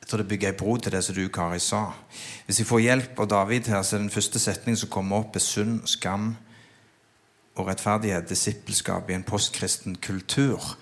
jeg 0.00 0.10
tror 0.10 0.22
det 0.22 0.28
bygger 0.32 0.50
ei 0.50 0.58
bro 0.58 0.76
til 0.76 0.92
det 0.96 1.04
som 1.06 1.14
du, 1.14 1.22
Kari, 1.30 1.60
sa. 1.62 1.84
Hvis 2.46 2.60
jeg 2.60 2.66
får 2.66 2.82
hjelp 2.82 3.20
av 3.22 3.30
David 3.30 3.70
her, 3.70 3.82
så 3.86 3.96
er 3.96 4.02
den 4.02 4.14
første 4.14 4.42
setningen 4.42 4.80
som 4.80 4.90
kommer 4.90 5.22
opp, 5.22 5.36
er 5.36 5.44
sunn 5.44 5.78
skam, 5.86 6.32
og 7.56 7.68
rettferdighet, 7.70 8.26
disippelskap 8.28 9.10
i 9.10 9.16
en 9.16 9.24
postkristen 9.24 9.96
kultur. 10.02 10.74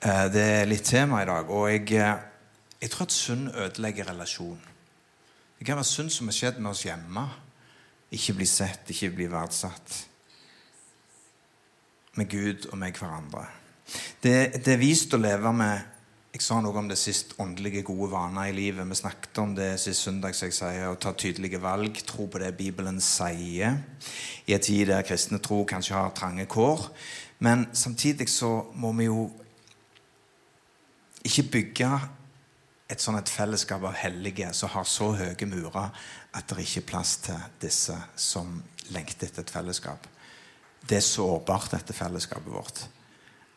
Eh, 0.00 0.26
det 0.32 0.44
er 0.60 0.68
litt 0.70 0.86
tema 0.86 1.22
i 1.22 1.28
dag. 1.28 1.50
Og 1.50 1.70
jeg, 1.70 1.92
eh, 1.98 2.29
jeg 2.80 2.90
tror 2.90 3.06
at 3.06 3.12
synd 3.12 3.48
ødelegger 3.54 4.10
relasjon. 4.10 4.60
Det 5.58 5.66
kan 5.66 5.76
være 5.76 5.84
synd 5.84 6.10
som 6.10 6.28
har 6.28 6.36
skjedd 6.36 6.58
med 6.58 6.70
oss 6.70 6.86
hjemme. 6.86 7.26
Ikke 8.10 8.34
bli 8.38 8.46
sett, 8.48 8.88
ikke 8.90 9.10
bli 9.14 9.26
verdsatt. 9.30 9.96
Med 12.16 12.30
Gud 12.30 12.66
og 12.72 12.78
med 12.78 12.92
hverandre. 12.92 13.46
Det, 14.22 14.64
det 14.64 14.74
er 14.74 14.80
vist 14.80 15.14
å 15.14 15.20
leve 15.20 15.52
med 15.52 15.90
jeg 16.30 16.44
sa 16.46 16.60
noe 16.62 16.78
om 16.78 16.86
det 16.86 16.94
sist 16.94 17.32
åndelige, 17.42 17.82
gode 17.88 18.06
vaner 18.12 18.52
i 18.52 18.54
livet. 18.54 18.86
Vi 18.86 18.94
snakket 19.00 19.38
om 19.42 19.54
det 19.56 19.80
sist 19.82 20.04
søndag. 20.06 20.34
som 20.34 20.46
jeg 20.46 20.54
sier, 20.54 20.86
Å 20.88 20.94
ta 20.94 21.10
tydelige 21.12 21.58
valg, 21.58 21.98
tro 22.06 22.28
på 22.30 22.38
det 22.38 22.56
Bibelen 22.56 23.00
sier. 23.00 23.82
I 24.46 24.54
en 24.54 24.60
tid 24.60 24.86
der 24.86 25.02
kristne 25.02 25.40
tro 25.42 25.64
kanskje 25.64 25.94
har 25.94 26.14
trange 26.14 26.46
kår. 26.46 26.86
Men 27.40 27.66
samtidig 27.72 28.28
så 28.28 28.70
må 28.74 28.92
vi 28.92 29.04
jo 29.04 29.30
ikke 31.24 31.42
bygge 31.50 31.90
et 32.90 33.02
sånt 33.02 33.20
et 33.20 33.32
fellesskap 33.32 33.84
av 33.86 33.96
hellige 34.00 34.50
som 34.56 34.72
har 34.74 34.86
så 34.88 35.12
høye 35.14 35.48
murer 35.48 35.90
at 36.36 36.50
det 36.50 36.64
ikke 36.64 36.82
er 36.82 36.88
plass 36.88 37.16
til 37.24 37.38
disse 37.62 37.96
som 38.18 38.56
lengter 38.90 39.28
etter 39.28 39.44
et 39.44 39.52
fellesskap. 39.54 40.06
Det 40.80 40.98
er 40.98 41.04
sårbart, 41.04 41.70
dette 41.74 41.94
fellesskapet 41.94 42.50
vårt. 42.50 42.82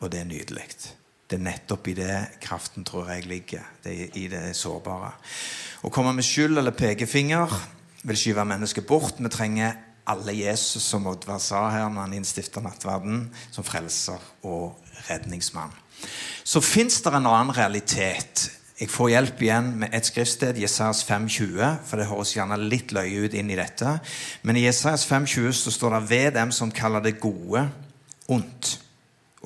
Og 0.00 0.10
det 0.12 0.20
er 0.20 0.28
nydelig. 0.28 0.66
Det 1.26 1.38
er 1.38 1.46
nettopp 1.46 1.88
i 1.88 1.96
det 1.96 2.16
kraften 2.44 2.84
tror 2.86 3.08
jeg 3.10 3.26
ligger. 3.26 3.64
Det 3.82 3.94
er 3.94 4.18
I 4.20 4.26
det 4.30 4.42
sårbare. 4.58 5.14
Å 5.82 5.90
komme 5.92 6.12
med 6.14 6.26
skyld 6.26 6.60
eller 6.60 6.76
pekefinger 6.76 7.50
vil 8.04 8.20
skyve 8.20 8.44
mennesket 8.46 8.86
bort. 8.86 9.18
Vi 9.18 9.32
trenger 9.32 9.78
alle 10.04 10.34
Jesus, 10.36 10.84
som 10.84 11.06
Oddvar 11.08 11.40
sa 11.40 11.62
her 11.72 11.88
når 11.88 12.04
han 12.04 12.18
innstifta 12.18 12.60
nattverden, 12.60 13.30
som 13.50 13.64
frelser 13.64 14.20
og 14.44 14.76
redningsmann. 15.08 15.72
Så 16.44 16.60
fins 16.60 17.00
det 17.00 17.14
en 17.14 17.24
annen 17.30 17.54
realitet 17.56 18.50
Jeg 18.74 18.90
får 18.90 19.12
hjelp 19.12 19.42
igjen 19.44 19.68
med 19.84 19.92
et 19.94 20.06
skriftsted, 20.08 20.58
Jesajas 20.58 21.04
5,20, 21.06 21.60
for 21.86 22.00
det 22.00 22.08
høres 22.10 22.32
gjerne 22.34 22.58
litt 22.58 22.90
løye 22.94 23.28
ut 23.28 23.36
inn 23.38 23.52
i 23.54 23.58
dette. 23.58 23.92
Men 24.42 24.58
i 24.58 24.64
Jesajas 24.64 25.06
5,20 25.06 25.54
så 25.60 25.74
står 25.76 25.94
det 25.94 26.00
ved 26.10 26.34
dem 26.34 26.50
som 26.54 26.74
kaller 26.74 27.04
det 27.04 27.20
gode 27.22 27.68
ondt, 28.34 28.72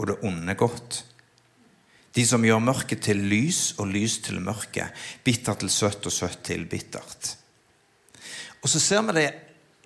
og 0.00 0.08
det 0.08 0.16
onde 0.25 0.56
godt. 0.56 1.02
De 2.16 2.25
som 2.25 2.44
gjør 2.44 2.64
mørket 2.64 3.04
til 3.04 3.20
lys 3.28 3.75
og 3.76 3.92
lys 3.92 4.16
til 4.25 4.40
mørke, 4.40 4.88
bittert 5.26 5.61
til 5.61 5.76
søtt 5.76 6.08
og 6.08 6.14
søtt 6.14 6.40
til 6.49 6.64
bittert. 6.70 7.35
Og 8.64 8.73
så 8.73 8.80
ser 8.80 9.04
vi 9.11 9.20
det 9.20 9.28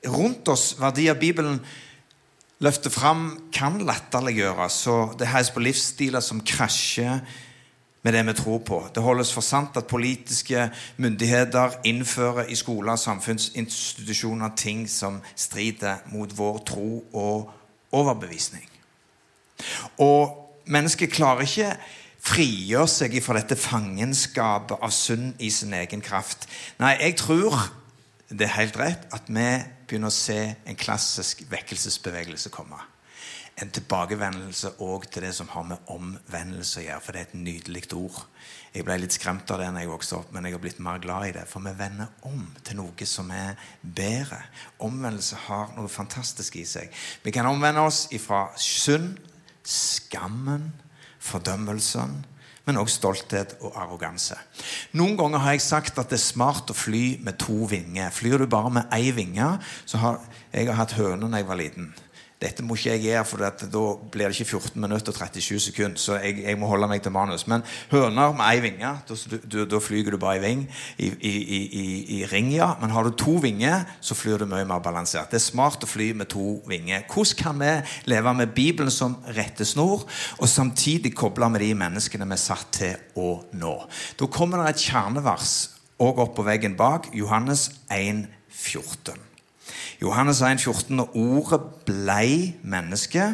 rundt 0.06 0.48
oss, 0.54 0.76
verdier 0.78 1.18
Bibelen 1.18 1.58
løfter 2.62 2.94
fram, 2.94 3.50
kan 3.50 3.82
latterliggjøres. 3.82 4.84
Så 4.86 4.96
det 5.18 5.32
heies 5.34 5.50
på 5.50 5.66
livsstiler 5.66 6.22
som 6.22 6.44
krasjer 6.46 7.24
med 8.02 8.12
det 8.12 8.26
vi 8.26 8.32
tror 8.32 8.58
på. 8.58 8.78
Det 8.94 9.02
holdes 9.02 9.32
for 9.32 9.44
sant 9.46 9.76
at 9.78 9.86
politiske 9.86 10.70
myndigheter 10.96 11.78
innfører 11.84 12.50
i 12.50 12.58
skoler 12.58 12.96
og 12.96 12.98
samfunnsinstitusjoner 13.02 14.54
ting 14.56 14.88
som 14.90 15.20
strider 15.36 16.02
mot 16.12 16.38
vår 16.38 16.62
tro 16.66 17.04
og 17.12 17.50
overbevisning. 17.92 18.68
Og 19.98 20.38
mennesket 20.66 21.12
klarer 21.12 21.46
ikke 21.46 21.74
frigjøre 22.22 22.88
seg 22.90 23.18
fra 23.22 23.38
dette 23.38 23.58
fangenskapet 23.58 24.78
av 24.78 24.94
synd 24.94 25.38
i 25.42 25.50
sin 25.50 25.74
egen 25.74 26.02
kraft. 26.02 26.48
Nei, 26.82 26.94
jeg 27.00 27.18
tror 27.22 27.58
det 28.32 28.46
er 28.46 28.56
helt 28.56 28.78
rett 28.80 29.06
at 29.12 29.28
vi 29.28 29.48
begynner 29.86 30.10
å 30.10 30.14
se 30.14 30.40
en 30.66 30.78
klassisk 30.78 31.44
vekkelsesbevegelse 31.50 32.50
komme 32.54 32.80
en 33.60 33.70
tilbakevendelse 33.70 34.76
òg 34.82 35.04
til 35.12 35.26
det 35.26 35.32
som 35.36 35.50
har 35.52 35.66
med 35.68 35.90
omvendelse 35.92 36.80
å 36.80 36.84
gjøre. 36.86 37.02
For 37.04 37.12
det 37.12 37.20
er 37.20 37.28
et 37.28 37.42
nydelig 37.44 37.84
ord. 37.98 38.22
Jeg 38.72 38.86
ble 38.88 38.96
litt 39.02 39.12
skremt 39.12 39.50
av 39.52 39.60
det 39.60 39.68
når 39.68 39.84
jeg 39.84 39.92
vokste 39.92 40.16
opp, 40.16 40.30
men 40.32 40.48
jeg 40.48 40.56
har 40.56 40.62
blitt 40.62 40.80
mer 40.80 41.02
glad 41.02 41.28
i 41.28 41.34
det. 41.36 41.44
For 41.50 41.64
vi 41.64 41.74
vender 41.76 42.08
om 42.28 42.46
til 42.64 42.80
noe 42.80 43.08
som 43.08 43.28
er 43.36 43.60
bedre. 43.82 44.40
Omvendelse 44.82 45.44
har 45.46 45.74
noe 45.76 45.92
fantastisk 45.92 46.56
i 46.56 46.64
seg. 46.68 46.92
Vi 47.22 47.34
kan 47.34 47.48
omvende 47.50 47.84
oss 47.84 48.06
ifra 48.16 48.46
synd, 48.56 49.20
skammen, 49.68 50.70
fordømmelsen, 51.22 52.22
men 52.64 52.78
også 52.78 53.00
stolthet 53.00 53.56
og 53.60 53.74
arroganse. 53.78 54.38
Noen 54.96 55.16
ganger 55.18 55.42
har 55.42 55.56
jeg 55.56 55.64
sagt 55.66 55.98
at 55.98 56.10
det 56.10 56.18
er 56.18 56.24
smart 56.24 56.70
å 56.70 56.78
fly 56.78 57.18
med 57.22 57.38
to 57.42 57.66
vinger. 57.70 58.10
Flyr 58.14 58.42
du 58.42 58.46
bare 58.50 58.70
med 58.78 58.94
én 58.96 59.12
vinge, 59.18 59.48
så 59.84 60.00
har 60.02 60.22
jeg 60.52 60.68
har 60.68 60.78
hatt 60.78 60.96
høne 60.98 61.30
da 61.30 61.40
jeg 61.40 61.48
var 61.48 61.58
liten. 61.58 61.92
Dette 62.42 62.64
må 62.66 62.74
ikke 62.76 62.96
jeg 62.96 63.04
gjøre, 63.06 63.24
for 63.28 63.42
da 63.42 63.82
blir 64.12 64.28
det 64.28 64.36
ikke 64.36 64.58
14 64.58 64.82
minutter 64.82 65.14
og 65.14 65.18
37 65.18 65.60
sekunder. 65.68 66.00
Så 66.00 66.16
jeg, 66.18 66.40
jeg 66.42 66.58
må 66.58 66.66
holde 66.70 66.88
meg 66.90 67.02
til 67.04 67.14
manus. 67.14 67.46
Men 67.50 67.62
høner 67.92 68.34
med 68.34 68.44
ei 68.48 68.62
vinge, 68.64 68.92
da 69.70 69.80
flyger 69.82 70.16
du 70.16 70.18
bare 70.22 70.40
i 70.40 70.42
ving. 70.42 70.64
I, 70.98 71.10
i, 71.12 71.32
i, 71.42 71.84
i 72.18 72.20
ring, 72.32 72.50
ja. 72.54 72.72
Men 72.80 72.94
har 72.94 73.06
du 73.06 73.14
to 73.18 73.36
vinger, 73.42 73.86
så 74.02 74.16
flyr 74.18 74.42
du 74.42 74.48
mye 74.50 74.66
mer 74.68 74.82
balansert. 74.84 75.30
Det 75.30 75.38
er 75.38 75.46
smart 75.46 75.86
å 75.86 75.90
fly 75.90 76.10
med 76.18 76.32
to 76.32 76.58
vinger. 76.68 77.06
Hvordan 77.06 77.38
kan 77.38 77.62
vi 77.62 77.72
leve 78.10 78.36
med 78.36 78.54
Bibelen 78.56 78.92
som 78.92 79.16
rettesnor, 79.36 80.06
og 80.38 80.50
samtidig 80.50 81.14
koble 81.16 81.48
med 81.52 81.62
de 81.62 81.72
menneskene 81.78 82.26
vi 82.28 82.38
er 82.38 82.42
satt 82.42 82.72
til 82.82 83.20
å 83.20 83.36
nå? 83.54 83.76
Da 84.18 84.30
kommer 84.32 84.62
det 84.64 84.74
et 84.74 84.88
kjernevers 84.90 85.56
òg 86.02 86.24
opp 86.26 86.38
på 86.38 86.46
veggen 86.46 86.74
bak. 86.78 87.12
Johannes 87.14 87.70
1, 87.90 88.26
14. 88.50 89.31
Johannes 90.02 90.42
1, 90.42 90.60
14, 90.60 91.00
og 91.00 91.16
ordet 91.16 91.60
blei 91.86 92.54
menneske 92.62 93.28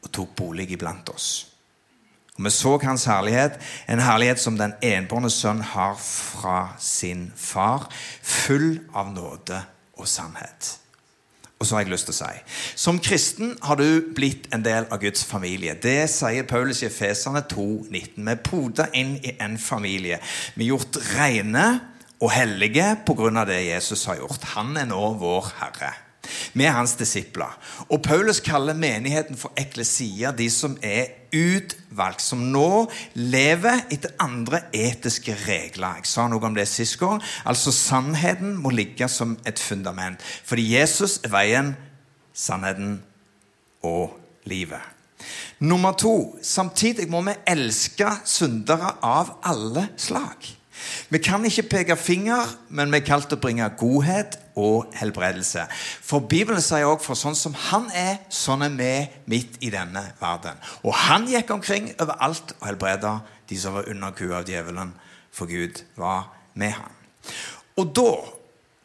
og 0.00 0.12
tok 0.12 0.34
bolig 0.36 0.70
iblant 0.70 1.08
oss. 1.12 1.46
Og 2.38 2.44
Vi 2.44 2.50
så 2.50 2.78
hans 2.82 3.04
herlighet, 3.04 3.60
en 3.88 4.00
herlighet 4.00 4.40
som 4.40 4.56
den 4.58 4.72
enbårne 4.82 5.30
sønn 5.30 5.60
har 5.60 5.96
fra 6.00 6.74
sin 6.80 7.32
far, 7.36 7.90
full 8.22 8.80
av 8.94 9.12
nåde 9.12 9.60
og 9.98 10.08
sannhet. 10.08 10.76
Og 11.60 11.66
så 11.66 11.76
har 11.76 11.82
jeg 11.84 11.92
lyst 11.92 12.08
til 12.08 12.14
å 12.14 12.18
si 12.22 12.76
Som 12.80 12.98
kristen 13.04 13.50
har 13.62 13.76
du 13.76 14.12
blitt 14.16 14.48
en 14.54 14.64
del 14.64 14.86
av 14.88 15.00
Guds 15.02 15.24
familie. 15.28 15.74
Det 15.76 16.08
sier 16.08 16.48
Paulus 16.48 16.80
i 16.80 16.88
Efesene 16.88 17.42
2,19. 17.50 18.16
Vi 18.16 18.32
er 18.32 18.40
poda 18.44 18.86
inn 18.96 19.18
i 19.20 19.34
en 19.36 19.58
familie. 19.60 20.16
Vi 20.56 20.64
er 20.64 20.72
gjort 20.72 20.96
rene 21.12 21.66
og 22.20 22.30
hellige 22.34 22.96
pga. 23.06 23.44
det 23.44 23.66
Jesus 23.66 24.04
har 24.04 24.16
gjort. 24.16 24.44
Han 24.54 24.76
er 24.76 24.88
nå 24.88 25.14
vår 25.18 25.52
Herre. 25.60 25.94
Vi 26.52 26.64
er 26.64 26.74
hans 26.76 26.94
disipler. 26.94 27.56
Og 27.88 28.02
Paulus 28.02 28.40
kaller 28.40 28.74
menigheten 28.74 29.36
for 29.36 29.52
eklesia, 29.58 30.32
de 30.32 30.50
som 30.50 30.76
er 30.82 31.06
utvalgt, 31.32 32.22
som 32.22 32.42
nå 32.52 32.90
lever 33.14 33.86
etter 33.90 34.14
andre 34.20 34.62
etiske 34.72 35.34
regler. 35.46 36.00
Jeg 36.00 36.10
sa 36.10 36.28
noe 36.28 36.44
om 36.46 36.54
det 36.54 36.68
sist 36.68 36.98
gang. 37.00 37.22
Altså 37.44 37.72
Sannheten 37.72 38.56
må 38.60 38.70
ligge 38.74 39.08
som 39.08 39.38
et 39.46 39.58
fundament. 39.58 40.22
Fordi 40.44 40.68
Jesus 40.74 41.20
er 41.24 41.34
veien, 41.34 41.74
sannheten 42.34 43.00
og 43.82 44.16
livet. 44.44 44.82
Nummer 45.60 45.92
to. 45.92 46.38
Samtidig 46.42 47.08
må 47.10 47.20
vi 47.26 47.36
elske 47.48 48.08
syndere 48.24 48.96
av 49.04 49.36
alle 49.44 49.90
slag. 50.00 50.59
Vi 51.10 51.18
kan 51.22 51.44
ikke 51.46 51.68
peke 51.70 51.96
finger, 51.98 52.54
men 52.68 52.92
vi 52.92 53.00
er 53.00 53.06
kalt 53.06 53.32
å 53.34 53.40
bringe 53.40 53.66
godhet 53.80 54.38
og 54.60 54.90
helbredelse. 54.98 55.66
For 56.04 56.26
Bibelen 56.30 56.62
sier 56.64 56.88
også 56.88 57.10
for 57.10 57.20
sånn 57.20 57.38
som 57.38 57.56
han 57.68 57.88
er, 57.96 58.18
sånn 58.32 58.66
er 58.66 58.74
vi 58.78 58.94
midt 59.30 59.60
i 59.64 59.72
denne 59.74 60.04
verden. 60.20 60.58
Og 60.84 60.94
han 61.06 61.28
gikk 61.30 61.52
omkring 61.54 61.92
overalt 61.98 62.54
og 62.58 62.66
helbreda 62.68 63.14
de 63.50 63.58
som 63.58 63.74
var 63.78 63.88
under 63.90 64.14
kua 64.16 64.40
av 64.40 64.50
djevelen, 64.50 64.92
for 65.34 65.50
Gud 65.50 65.82
var 65.98 66.30
med 66.58 66.76
han. 66.76 67.00
Og 67.78 67.94
da 67.96 68.10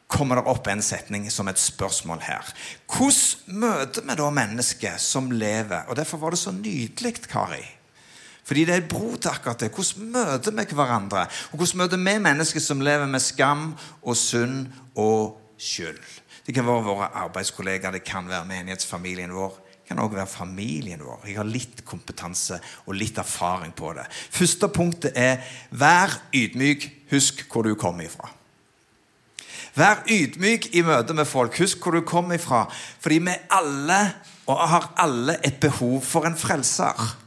kommer 0.07 0.39
det 0.39 0.49
opp 0.49 0.67
en 0.69 0.83
setning 0.85 1.25
som 1.33 1.49
et 1.49 1.59
spørsmål 1.59 2.21
her. 2.25 2.51
Hvordan 2.91 3.59
møter 3.61 4.05
vi 4.05 4.17
da 4.19 4.29
mennesker 4.33 4.99
som 5.01 5.31
lever? 5.33 5.89
Og 5.89 5.97
Derfor 5.97 6.21
var 6.21 6.35
det 6.35 6.39
så 6.39 6.53
nydelig, 6.55 7.17
Kari, 7.27 7.63
fordi 8.45 8.65
det 8.69 8.75
er 8.75 8.85
bro 8.89 9.15
til 9.17 9.31
akkurat 9.31 9.59
det. 9.59 9.71
Hvordan 9.73 10.11
møter 10.13 10.51
vi 10.53 10.77
hverandre? 10.77 11.25
Og 11.51 11.57
hvordan 11.57 11.81
møter 11.81 11.97
vi 11.97 12.17
mennesker 12.21 12.61
som 12.61 12.83
lever 12.85 13.09
med 13.09 13.19
skam 13.19 13.71
og 14.03 14.17
synd 14.17 14.67
og 14.95 15.41
skyld? 15.57 16.01
Det 16.45 16.53
kan 16.53 16.67
være 16.67 16.85
våre 16.85 17.09
arbeidskollegaer, 17.25 17.91
det 17.91 18.03
kan 18.05 18.29
være 18.29 18.45
menighetsfamilien 18.45 19.33
vår. 19.33 19.57
Det 19.71 19.89
kan 19.89 19.99
også 19.99 20.15
være 20.15 20.27
familien 20.27 21.01
vår. 21.01 21.25
Jeg 21.25 21.39
har 21.39 21.49
litt 21.49 21.81
kompetanse 21.85 22.59
og 22.85 22.93
litt 22.97 23.17
erfaring 23.17 23.73
på 23.73 23.93
det. 23.97 24.05
Første 24.13 24.69
punktet 24.69 25.17
er 25.17 25.41
vær 25.71 26.13
ydmyk. 26.33 26.89
Husk 27.11 27.45
hvor 27.49 27.65
du 27.65 27.73
kommer 27.77 28.05
ifra. 28.05 28.29
Vær 29.75 30.05
ydmyk 30.05 30.69
i 30.77 30.85
møte 30.85 31.17
med 31.17 31.25
folk. 31.25 31.57
Husk 31.57 31.81
hvor 31.81 31.97
du 31.97 32.05
kommer 32.05 32.37
ifra. 32.37 32.65
Fordi 33.01 33.19
vi 33.25 33.37
alle 33.49 33.99
og 34.45 34.67
har 34.69 34.91
alle 35.01 35.39
et 35.45 35.57
behov 35.61 36.01
for 36.05 36.29
en 36.29 36.37
frelser. 36.37 37.24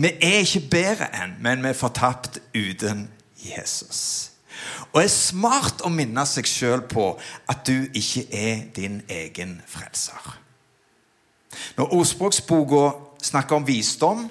Vi 0.00 0.08
er 0.08 0.40
ikke 0.40 0.62
bedre 0.70 1.10
enn, 1.20 1.34
men 1.44 1.60
vi 1.60 1.68
er 1.68 1.76
fortapt 1.76 2.38
uten 2.56 3.04
Jesus. 3.36 4.30
Og 4.92 5.02
det 5.02 5.08
er 5.10 5.12
smart 5.12 5.82
å 5.84 5.90
minne 5.92 6.24
seg 6.28 6.48
sjøl 6.48 6.86
på 6.88 7.12
at 7.50 7.66
du 7.68 7.84
ikke 7.96 8.24
er 8.32 8.62
din 8.76 9.02
egen 9.12 9.58
frelser. 9.68 10.38
Når 11.76 11.92
ordspråksboka 11.98 12.84
snakker 13.28 13.60
om 13.60 13.66
visdom, 13.68 14.28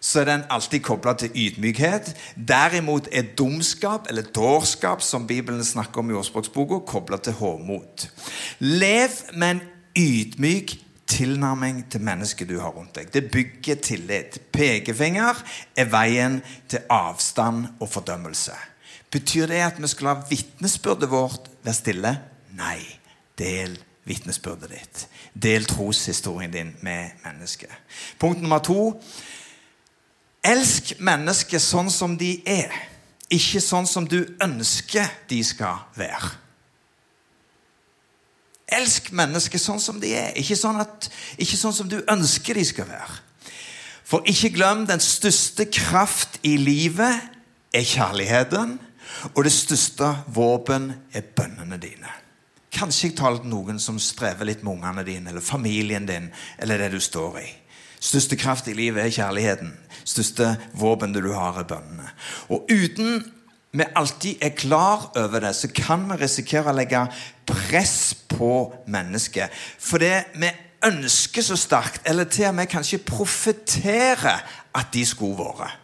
så 0.00 0.22
er 0.22 0.28
den 0.30 0.44
alltid 0.48 0.80
kobla 0.86 1.16
til 1.18 1.34
ydmykhet. 1.34 2.14
Derimot 2.48 3.10
er 3.12 3.34
dumskap, 3.36 4.06
eller 4.08 4.30
dårskap, 4.30 5.02
som 5.02 5.26
Bibelen 5.26 5.64
snakker 5.64 6.00
om 6.00 6.10
i 6.10 6.16
ordspråksboka, 6.16 6.84
kobla 6.86 7.18
til 7.18 7.36
håmot. 7.36 8.06
Lev 8.60 9.18
med 9.34 9.50
en 9.50 9.60
ydmyk 9.98 10.78
tilnærming 11.10 11.82
til 11.90 12.04
mennesket 12.06 12.48
du 12.48 12.58
har 12.62 12.72
rundt 12.74 12.94
deg. 12.96 13.10
Det 13.12 13.26
bygger 13.32 13.80
tillit. 13.82 14.38
Pekefinger 14.54 15.42
er 15.76 15.90
veien 15.90 16.40
til 16.70 16.86
avstand 16.90 17.66
og 17.80 17.90
fordømmelse. 17.90 18.54
Betyr 19.10 19.50
det 19.50 19.62
at 19.66 19.78
vi 19.82 19.90
skal 19.90 20.10
la 20.10 20.16
vitnesbyrdet 20.30 21.10
vårt 21.10 21.50
være 21.64 21.74
stille? 21.74 22.14
Nei. 22.58 22.78
Del 23.40 23.78
vitnesbyrdet 24.06 24.70
ditt. 24.70 25.06
Del 25.34 25.66
troshistorien 25.66 26.52
din 26.52 26.74
med 26.84 27.16
mennesket. 27.24 27.72
Punkt 28.18 28.42
nummer 28.42 28.62
to. 28.62 28.94
Elsk 30.46 30.94
mennesket 31.04 31.62
sånn 31.62 31.90
som 31.92 32.16
de 32.20 32.38
er, 32.48 32.72
ikke 33.30 33.60
sånn 33.60 33.88
som 33.88 34.06
du 34.08 34.22
ønsker 34.40 35.10
de 35.28 35.42
skal 35.44 35.82
være. 35.98 36.30
Elsk 38.76 39.10
mennesker 39.16 39.58
sånn 39.58 39.80
som 39.82 39.98
de 40.02 40.12
er, 40.14 40.30
ikke 40.38 40.56
sånn, 40.58 40.78
at, 40.82 41.10
ikke 41.38 41.58
sånn 41.58 41.74
som 41.74 41.90
du 41.90 41.98
ønsker 42.10 42.58
de 42.58 42.64
skal 42.66 42.88
være. 42.90 43.18
For 44.10 44.26
ikke 44.26 44.52
glem 44.56 44.86
den 44.88 45.02
største 45.02 45.68
kraft 45.70 46.40
i 46.46 46.56
livet 46.58 47.30
er 47.74 47.86
kjærligheten. 47.86 48.78
Og 49.34 49.44
det 49.44 49.52
største 49.54 50.08
våpen 50.34 50.90
er 51.14 51.26
bønnene 51.36 51.78
dine. 51.82 52.10
Kanskje 52.74 53.08
jeg 53.08 53.16
taler 53.18 53.42
til 53.42 53.50
noen 53.50 53.80
som 53.82 53.98
strever 54.02 54.46
litt 54.46 54.62
med 54.62 54.76
ungene 54.76 55.04
dine 55.06 55.32
eller 55.32 55.44
familien 55.44 56.06
din. 56.06 56.30
eller 56.58 56.78
det 56.78 56.92
du 56.92 57.00
står 57.00 57.38
i. 57.38 57.48
Største 58.00 58.36
kraft 58.36 58.68
i 58.68 58.74
livet 58.74 59.04
er 59.04 59.10
kjærligheten. 59.12 59.74
Største 60.04 60.56
våpen 60.72 61.12
du 61.12 61.20
har, 61.32 61.58
er 61.58 61.68
bønnene. 61.68 62.10
Og 62.48 62.64
uten 62.70 63.20
vi 63.72 63.84
alltid 63.94 64.42
er 64.42 64.48
klar 64.48 65.12
over 65.16 65.40
det, 65.40 65.54
så 65.56 65.68
kan 65.74 66.08
vi 66.10 66.18
risikere 66.18 66.72
å 66.72 66.74
legge 66.74 67.04
press 67.46 68.14
på 68.28 68.72
mennesket. 68.90 69.52
For 69.78 70.02
det 70.02 70.24
vi 70.34 70.50
ønsker 70.86 71.44
så 71.44 71.58
sterkt, 71.60 72.02
eller 72.08 72.24
til 72.24 72.48
og 72.50 72.56
med 72.58 72.70
kanskje 72.70 73.02
profeterer 73.04 74.42
at 74.74 74.90
de 74.94 75.04
skulle 75.06 75.38
vært. 75.38 75.76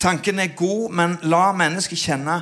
Tanken 0.00 0.38
er 0.38 0.56
god, 0.56 0.90
men 0.92 1.14
la 1.24 1.52
mennesket 1.56 2.02
kjenne 2.02 2.40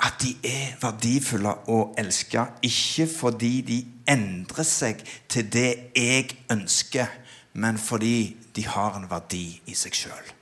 at 0.00 0.18
de 0.20 0.34
er 0.44 0.74
verdifulle 0.82 1.54
og 1.72 1.94
elska. 2.00 2.44
Ikke 2.66 3.06
fordi 3.08 3.52
de 3.64 3.78
endrer 4.08 4.68
seg 4.68 5.00
til 5.28 5.48
det 5.52 5.70
jeg 5.96 6.28
ønsker, 6.52 7.08
men 7.52 7.78
fordi 7.78 8.36
de 8.56 8.66
har 8.66 8.98
en 8.98 9.08
verdi 9.10 9.60
i 9.66 9.78
seg 9.78 9.96
sjøl. 9.96 10.36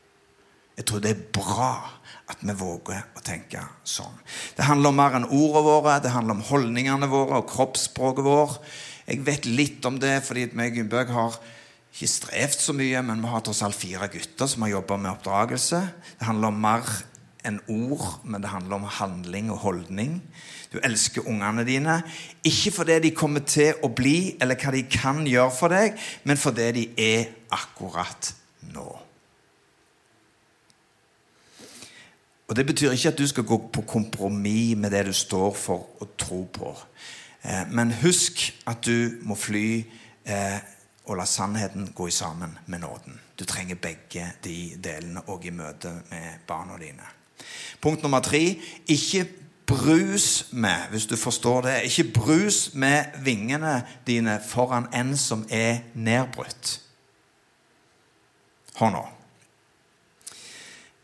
Jeg 0.79 0.87
tror 0.87 1.03
det 1.03 1.11
er 1.11 1.25
bra 1.35 1.73
at 2.29 2.43
vi 2.45 2.55
våger 2.55 3.07
å 3.17 3.23
tenke 3.25 3.63
sånn. 3.89 4.15
Det 4.55 4.67
handler 4.69 4.93
om 4.93 4.99
mer 5.01 5.17
enn 5.19 5.27
ordene 5.27 5.65
våre, 5.67 5.97
det 6.05 6.13
handler 6.15 6.37
om 6.37 6.45
holdningene 6.47 7.09
våre 7.11 7.41
og 7.41 7.49
kroppsspråket 7.51 8.27
vår. 8.27 8.59
Jeg 9.09 9.25
vet 9.27 9.49
litt 9.49 9.87
om 9.89 9.97
det 9.99 10.19
fordi 10.27 10.51
meg 10.53 10.75
og 10.75 10.83
Gunnbøg 10.83 11.15
har 11.17 11.39
ikke 11.89 12.11
strevd 12.13 12.61
så 12.63 12.75
mye, 12.77 13.01
men 13.03 13.25
vi 13.25 13.31
har 13.33 13.43
tross 13.43 13.65
alt 13.67 13.79
fire 13.79 14.11
gutter 14.13 14.51
som 14.51 14.63
har 14.63 14.77
jobba 14.77 15.01
med 15.01 15.15
oppdragelse. 15.17 15.81
Det 16.21 16.29
handler 16.29 16.53
om 16.53 16.61
mer 16.63 16.93
enn 17.49 17.59
ord, 17.73 18.05
men 18.29 18.45
det 18.45 18.53
handler 18.53 18.79
om 18.79 18.87
handling 18.99 19.51
og 19.55 19.63
holdning. 19.65 20.21
Du 20.71 20.79
elsker 20.85 21.27
ungene 21.27 21.65
dine, 21.67 22.03
ikke 22.47 22.75
fordi 22.77 23.01
de 23.09 23.15
kommer 23.17 23.47
til 23.49 23.81
å 23.83 23.91
bli, 23.91 24.37
eller 24.39 24.61
hva 24.61 24.77
de 24.77 24.85
kan 24.93 25.25
gjøre 25.27 25.55
for 25.57 25.73
deg, 25.73 25.99
men 26.29 26.39
fordi 26.39 26.71
de 26.77 26.89
er 27.09 27.31
akkurat 27.57 28.35
nå. 28.75 29.08
Og 32.49 32.57
Det 32.57 32.67
betyr 32.67 32.91
ikke 32.91 33.09
at 33.09 33.19
du 33.19 33.27
skal 33.27 33.45
gå 33.45 33.59
på 33.73 33.83
kompromiss 33.83 34.77
med 34.77 34.91
det 34.91 35.07
du 35.07 35.13
står 35.13 35.55
for 35.55 35.89
og 36.01 36.17
tror 36.19 36.45
på. 36.45 36.77
Eh, 37.45 37.69
men 37.71 37.93
husk 37.93 38.55
at 38.67 38.87
du 38.87 39.11
må 39.23 39.35
fly 39.35 39.85
eh, 40.25 40.59
og 41.05 41.17
la 41.17 41.25
sannheten 41.25 41.93
gå 41.95 42.09
i 42.09 42.11
sammen 42.11 42.59
med 42.67 42.79
nåden. 42.79 43.21
Du 43.39 43.45
trenger 43.45 43.75
begge 43.75 44.33
de 44.45 44.77
delene 44.85 45.23
òg 45.29 45.45
i 45.45 45.51
møte 45.51 45.93
med 46.11 46.41
barna 46.47 46.79
dine. 46.81 47.05
Punkt 47.81 48.03
nummer 48.03 48.21
tre 48.21 48.59
ikke 48.87 49.27
brus 49.69 50.47
med, 50.53 50.89
hvis 50.91 51.07
du 51.07 51.17
forstår 51.17 51.61
det, 51.63 51.83
ikke 51.83 52.13
brus 52.13 52.75
med 52.75 53.05
vingene 53.25 53.83
dine 54.07 54.41
foran 54.49 54.89
en 54.95 55.17
som 55.17 55.47
er 55.51 55.85
nedbrutt. 55.95 56.81
Hør 58.81 58.91
nå. 58.91 59.05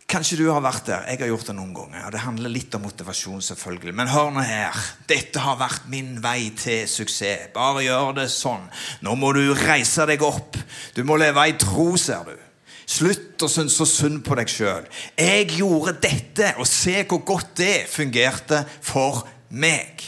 Kanskje 0.04 0.36
du 0.42 0.44
har 0.52 0.60
vært 0.62 0.86
der. 0.90 1.04
Jeg 1.08 1.22
har 1.22 1.30
gjort 1.30 1.48
det 1.48 1.54
noen 1.56 1.72
ganger. 1.74 2.04
og 2.06 2.12
Det 2.12 2.22
handler 2.22 2.52
litt 2.52 2.74
om 2.76 2.84
motivasjon, 2.84 3.40
selvfølgelig. 3.42 3.94
Men 3.96 4.12
hør 4.12 4.30
nå 4.34 4.44
her. 4.44 4.76
Dette 5.08 5.40
har 5.40 5.56
vært 5.58 5.88
min 5.90 6.18
vei 6.22 6.50
til 6.60 6.84
suksess. 6.90 7.48
Bare 7.54 7.86
gjør 7.86 8.12
det 8.20 8.28
sånn. 8.32 8.66
Nå 9.06 9.16
må 9.16 9.32
du 9.36 9.42
reise 9.64 10.04
deg 10.06 10.22
opp. 10.22 10.58
Du 10.94 11.02
må 11.08 11.16
leve 11.20 11.48
i 11.48 11.56
tro, 11.60 11.94
ser 12.00 12.28
du. 12.28 12.36
Slutt 12.84 13.40
å 13.40 13.48
synes 13.48 13.78
så 13.80 13.86
synd 13.88 14.20
på 14.26 14.36
deg 14.36 14.50
sjøl. 14.52 14.84
Jeg 15.16 15.48
gjorde 15.56 15.96
dette, 16.04 16.52
og 16.60 16.68
se 16.68 16.98
hvor 17.08 17.24
godt 17.24 17.56
det 17.62 17.76
fungerte 17.88 18.60
for 18.84 19.24
meg. 19.48 20.04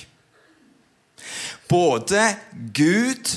Både 1.71 2.29
Gud 2.77 3.33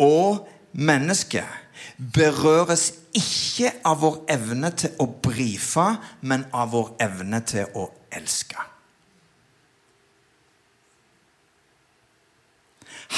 og 0.00 0.46
mennesket 0.72 1.98
berøres 1.98 2.92
ikke 3.14 3.70
av 3.86 4.00
vår 4.02 4.20
evne 4.34 4.70
til 4.76 4.94
å 5.02 5.08
brife, 5.22 5.86
men 6.26 6.46
av 6.52 6.72
vår 6.74 6.94
evne 7.04 7.40
til 7.46 7.70
å 7.78 7.88
elske. 8.14 8.70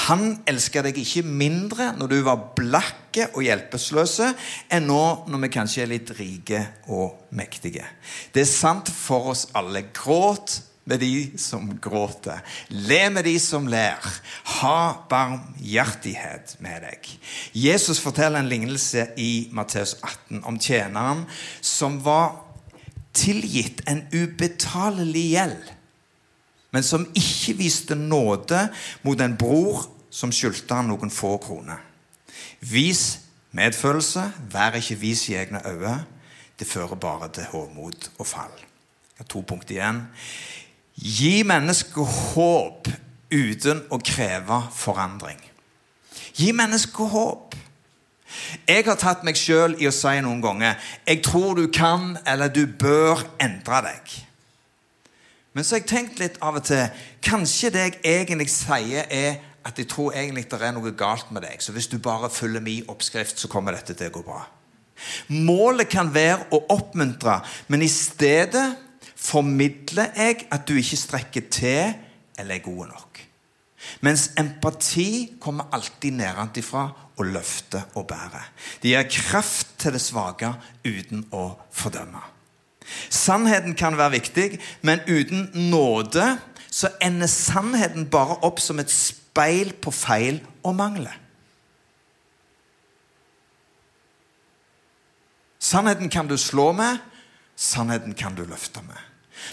Han 0.07 0.43
elsker 0.47 0.85
deg 0.85 0.99
ikke 1.01 1.23
mindre 1.25 1.89
når 1.97 2.11
du 2.11 2.17
var 2.25 2.49
blakke 2.57 3.29
og 3.33 3.41
hjelpeløse, 3.47 4.29
enn 4.69 4.87
nå 4.87 5.03
når 5.27 5.43
vi 5.45 5.51
kanskje 5.55 5.83
er 5.83 5.91
litt 5.91 6.11
rike 6.19 6.61
og 6.93 7.33
mektige. 7.35 7.85
Det 8.33 8.43
er 8.43 8.51
sant 8.51 8.91
for 8.93 9.33
oss 9.33 9.47
alle. 9.57 9.87
Gråt 9.95 10.59
med 10.87 11.01
de 11.03 11.37
som 11.39 11.67
gråter. 11.83 12.39
Le 12.69 13.01
med 13.11 13.27
de 13.27 13.35
som 13.43 13.67
ler. 13.67 14.03
Ha 14.61 14.79
barmhjertighet 15.11 16.55
med 16.63 16.87
deg. 16.87 17.09
Jesus 17.53 17.99
forteller 18.03 18.39
en 18.39 18.51
lignelse 18.51 19.09
i 19.19 19.49
Matteus 19.51 19.97
18 20.01 20.43
om 20.47 20.59
tjeneren 20.59 21.25
som 21.61 21.99
var 22.05 22.37
tilgitt 23.17 23.81
en 23.89 24.03
ubetalelig 24.13 25.25
gjeld, 25.33 25.69
men 26.71 26.85
som 26.85 27.07
ikke 27.17 27.55
viste 27.57 27.95
nåde 27.97 28.67
mot 29.05 29.21
en 29.23 29.37
bror 29.39 29.87
som 30.13 30.33
skyldte 30.33 30.75
han 30.77 30.89
noen 30.91 31.11
få 31.13 31.37
kroner. 31.41 31.81
Vis 32.61 33.19
medfølelse, 33.57 34.27
vær 34.51 34.77
ikke 34.77 34.99
vis 35.01 35.27
i 35.31 35.37
egne 35.39 35.61
øyne. 35.65 35.97
Det 36.59 36.67
fører 36.67 36.95
bare 36.95 37.29
til 37.33 37.49
hovmod 37.51 38.09
og 38.17 38.27
fall. 38.27 38.53
Jeg 39.17 39.25
har 39.25 39.29
to 39.33 39.41
punkter 39.41 39.75
igjen. 39.77 40.03
Gi 40.97 41.43
mennesket 41.45 42.09
håp 42.33 42.89
uten 43.29 43.83
å 43.93 43.99
kreve 44.01 44.61
forandring. 44.73 45.39
Gi 46.37 46.51
mennesket 46.55 47.11
håp. 47.13 47.55
Jeg 48.67 48.85
har 48.87 48.97
tatt 48.99 49.23
meg 49.23 49.37
sjøl 49.39 49.77
i 49.79 49.87
å 49.87 49.93
si 49.93 50.15
noen 50.21 50.41
ganger 50.41 50.75
'Jeg 51.07 51.23
tror 51.23 51.55
du 51.55 51.67
kan, 51.67 52.17
eller 52.25 52.47
du 52.47 52.65
bør 52.65 53.23
endre 53.39 53.81
deg'. 53.81 54.23
Men 55.53 55.63
så 55.63 55.75
har 55.75 55.79
jeg 55.79 55.89
tenkt 55.89 56.19
litt 56.19 56.37
av 56.41 56.55
og 56.55 56.63
til 56.63 56.89
Kanskje 57.21 57.69
det 57.69 57.79
jeg 57.79 57.99
egentlig 58.03 58.49
sier, 58.49 59.05
er 59.09 59.39
at 59.65 59.77
jeg 59.77 59.87
tror 59.87 60.13
egentlig 60.13 60.45
det 60.51 60.61
er 60.61 60.71
noe 60.71 60.91
galt 60.91 61.31
med 61.31 61.41
deg. 61.41 61.57
Så 61.59 61.71
hvis 61.71 61.87
du 61.87 61.97
bare 61.97 62.29
følger 62.29 62.61
min 62.61 62.85
oppskrift, 62.87 63.39
så 63.39 63.47
kommer 63.47 63.71
dette 63.71 63.93
til 63.93 64.07
å 64.07 64.15
gå 64.19 64.21
bra. 64.23 64.45
Målet 65.27 65.89
kan 65.89 66.13
være 66.13 66.45
å 66.51 66.61
oppmuntre, 66.69 67.41
men 67.67 67.81
i 67.81 67.87
stedet 67.87 68.77
formidler 69.27 70.13
jeg 70.15 70.45
at 70.51 70.67
du 70.67 70.77
ikke 70.79 70.99
strekker 70.99 71.49
til 71.51 71.93
eller 72.37 72.55
er 72.55 72.63
god 72.63 72.87
nok. 72.93 73.21
Mens 74.01 74.31
empati 74.39 75.37
kommer 75.41 75.69
alltid 75.73 76.11
nedenfra 76.17 76.87
og 77.17 77.25
løfter 77.25 77.85
og 77.95 78.07
bærer. 78.07 78.45
Det 78.81 78.93
gir 78.93 79.09
kraft 79.29 79.77
til 79.81 79.95
det 79.95 80.01
svake 80.01 80.51
uten 80.85 81.25
å 81.33 81.49
fordømme. 81.73 82.21
Sannheten 83.09 83.75
kan 83.75 83.97
være 83.99 84.15
viktig, 84.15 84.59
men 84.81 85.03
uten 85.07 85.49
nåde 85.71 86.37
så 86.71 86.91
ender 87.03 87.27
sannheten 87.31 88.07
bare 88.11 88.39
opp 88.47 88.61
som 88.63 88.79
et 88.79 88.91
speil 88.91 89.73
på 89.81 89.91
feil 89.91 90.39
og 90.63 90.75
mangler. 90.77 91.15
Sannheten 95.59 96.09
kan 96.09 96.29
du 96.29 96.37
slå 96.39 96.71
med, 96.71 97.01
sannheten 97.55 98.15
kan 98.15 98.37
du 98.37 98.45
løfte 98.47 98.83
med. 98.85 99.06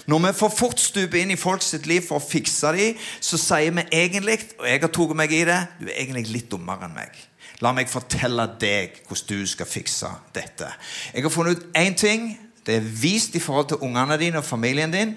Når 0.07 0.23
vi 0.27 0.33
for 0.38 0.55
fort 0.55 0.81
stuper 0.81 1.20
inn 1.20 1.35
i 1.35 1.40
folks 1.40 1.73
liv 1.87 2.07
for 2.07 2.20
å 2.20 2.25
fikse 2.25 2.73
dem, 2.77 2.99
så 3.20 3.40
sier 3.40 3.75
vi 3.77 3.87
egentlig, 3.90 4.40
og 4.59 4.68
jeg 4.68 4.83
har 4.83 4.92
tatt 4.92 5.16
meg 5.16 5.33
i 5.35 5.44
det, 5.49 5.61
du 5.81 5.88
er 5.88 6.01
egentlig 6.03 6.27
litt 6.33 6.51
dummere 6.53 6.88
enn 6.88 6.97
meg. 6.97 7.23
La 7.62 7.73
meg 7.73 7.90
fortelle 7.90 8.49
deg 8.61 9.03
hvordan 9.07 9.44
du 9.44 9.47
skal 9.49 9.68
fikse 9.70 10.11
dette. 10.35 10.70
Jeg 11.14 11.25
har 11.25 11.33
funnet 11.33 11.61
ut 11.61 11.79
én 11.79 11.94
ting. 11.97 12.33
Det 12.64 12.79
er 12.81 12.88
vist 13.03 13.37
i 13.37 13.42
forhold 13.42 13.68
til 13.70 13.85
ungene 13.85 14.16
dine 14.18 14.40
og 14.40 14.49
familien 14.49 14.92
din. 14.92 15.14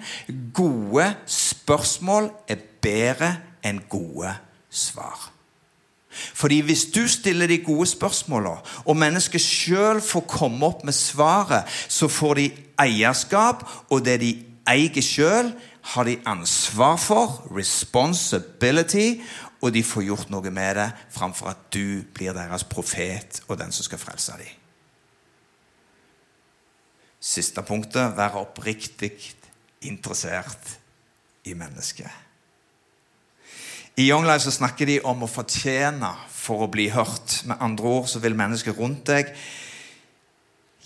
Gode 0.54 1.08
spørsmål 1.26 2.30
er 2.48 2.60
bedre 2.84 3.32
enn 3.66 3.80
gode 3.90 4.34
svar. 4.70 5.30
Fordi 6.34 6.60
hvis 6.60 6.84
du 6.94 7.06
stiller 7.08 7.46
de 7.46 7.58
gode 7.58 7.86
spørsmålene, 7.86 8.58
og 8.84 8.96
mennesket 8.96 9.42
sjøl 9.42 10.00
får 10.02 10.26
komme 10.28 10.66
opp 10.66 10.84
med 10.84 10.96
svaret, 10.96 11.68
så 11.88 12.08
får 12.08 12.34
de 12.34 12.46
eierskap, 12.80 13.64
og 13.90 14.04
det 14.04 14.20
de 14.20 14.32
eier 14.68 15.02
sjøl, 15.04 15.52
har 15.94 16.04
de 16.04 16.18
ansvar 16.28 16.98
for, 17.00 17.40
responsibility, 17.56 19.22
og 19.64 19.72
de 19.74 19.82
får 19.82 20.06
gjort 20.06 20.30
noe 20.30 20.52
med 20.54 20.76
det 20.78 20.88
framfor 21.14 21.50
at 21.50 21.64
du 21.74 22.04
blir 22.14 22.36
deres 22.36 22.66
profet 22.68 23.40
og 23.48 23.58
den 23.58 23.72
som 23.74 23.86
skal 23.86 24.00
frelse 24.02 24.36
dem. 24.38 24.54
Siste 27.18 27.64
punktet 27.66 28.14
være 28.14 28.44
oppriktig 28.44 29.10
interessert 29.88 30.76
i 31.48 31.56
mennesket. 31.58 32.10
I 33.98 34.06
Young 34.06 34.28
Life 34.28 34.44
så 34.46 34.54
snakker 34.54 34.86
de 34.86 35.00
om 35.02 35.24
å 35.26 35.30
fortjene 35.30 36.12
for 36.30 36.62
å 36.62 36.70
bli 36.70 36.86
hørt. 36.94 37.40
Med 37.50 37.58
andre 37.58 37.96
ord 37.98 38.06
så 38.06 38.22
vil 38.22 38.36
mennesker 38.38 38.76
rundt 38.78 39.08
deg 39.10 39.32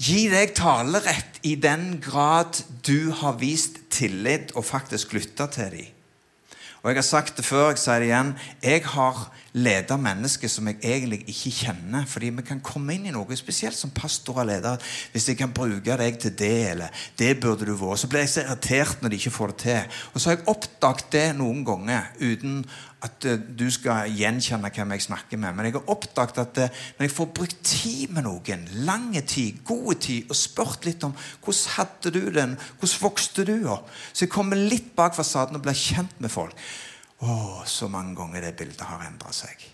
Gi 0.03 0.25
deg 0.33 0.57
talerett 0.59 1.37
i 1.47 1.55
den 1.55 2.01
grad 2.03 2.59
du 2.83 3.13
har 3.21 3.37
vist 3.39 3.77
tillit 3.93 4.51
og 4.59 4.67
faktisk 4.67 5.13
lytta 5.15 5.47
til 5.53 5.77
dem. 5.77 5.91
Og 6.83 6.91
jeg 6.91 6.99
har 6.99 7.07
sagt 7.07 7.37
det 7.39 7.45
før, 7.47 7.69
jeg 7.71 7.79
sier 7.79 8.03
det 8.03 8.09
igjen. 8.09 8.31
Jeg 8.59 8.83
har 8.91 9.19
leda 9.55 9.95
mennesker 10.01 10.51
som 10.51 10.67
jeg 10.67 10.81
egentlig 10.83 11.21
ikke 11.31 11.53
kjenner. 11.55 12.09
Fordi 12.11 12.33
vi 12.35 12.43
kan 12.49 12.63
komme 12.65 12.97
inn 12.97 13.07
i 13.07 13.13
noe 13.15 13.39
spesielt 13.39 13.79
som 13.79 13.93
pastor 13.95 14.41
og 14.43 14.49
leder. 14.49 14.83
Hvis 15.13 15.29
jeg 15.31 15.39
kan 15.39 15.55
bruke 15.55 15.99
deg 16.01 16.19
til 16.19 16.35
det, 16.35 16.57
eller 16.73 17.05
det 17.21 17.37
burde 17.39 17.69
du 17.69 17.77
vært. 17.79 18.03
Så 18.03 18.11
blir 18.11 18.25
jeg 18.25 18.33
så 18.35 18.43
irritert 18.49 18.99
når 18.99 19.15
de 19.15 19.21
ikke 19.23 19.37
får 19.37 19.55
det 19.55 19.59
til. 19.63 20.01
Og 20.11 20.19
så 20.19 20.33
har 20.33 20.41
jeg 20.41 20.49
oppdaget 20.57 21.13
det 21.15 21.29
noen 21.39 21.63
ganger 21.69 22.11
uten 22.19 22.65
at 23.03 23.27
uh, 23.27 23.35
du 23.39 23.67
skal 23.75 24.13
gjenkjenne 24.15 24.71
hvem 24.73 24.95
jeg 24.95 25.05
snakker 25.09 25.41
med. 25.41 25.57
Men 25.57 25.69
jeg 25.69 25.77
har 25.77 25.91
oppdaget 25.93 26.39
at 26.43 26.61
uh, 26.63 26.81
når 26.99 27.09
jeg 27.09 27.15
får 27.17 27.31
brukt 27.39 27.61
tid 27.67 28.15
med 28.15 28.27
noen, 28.29 28.65
lang 28.87 29.11
tid, 29.27 29.61
god 29.67 30.01
tid, 30.07 30.31
og 30.31 30.39
spurt 30.39 30.87
litt 30.89 31.05
om 31.07 31.15
hvordan 31.43 31.77
hadde 31.77 32.15
du 32.15 32.23
den, 32.35 32.57
hvordan 32.79 33.03
vokste 33.03 33.47
du 33.49 33.57
opp, 33.73 33.91
så 34.13 34.27
jeg 34.27 34.35
kommer 34.35 34.61
litt 34.61 34.95
bak 34.99 35.17
fasaden 35.19 35.59
og 35.59 35.67
blir 35.67 35.79
kjent 35.79 36.19
med 36.23 36.33
folk. 36.33 36.57
Å, 37.23 37.63
så 37.69 37.87
mange 37.91 38.17
ganger 38.19 38.43
det 38.43 38.57
bildet 38.59 38.87
har 38.89 39.05
endra 39.07 39.31
seg. 39.35 39.69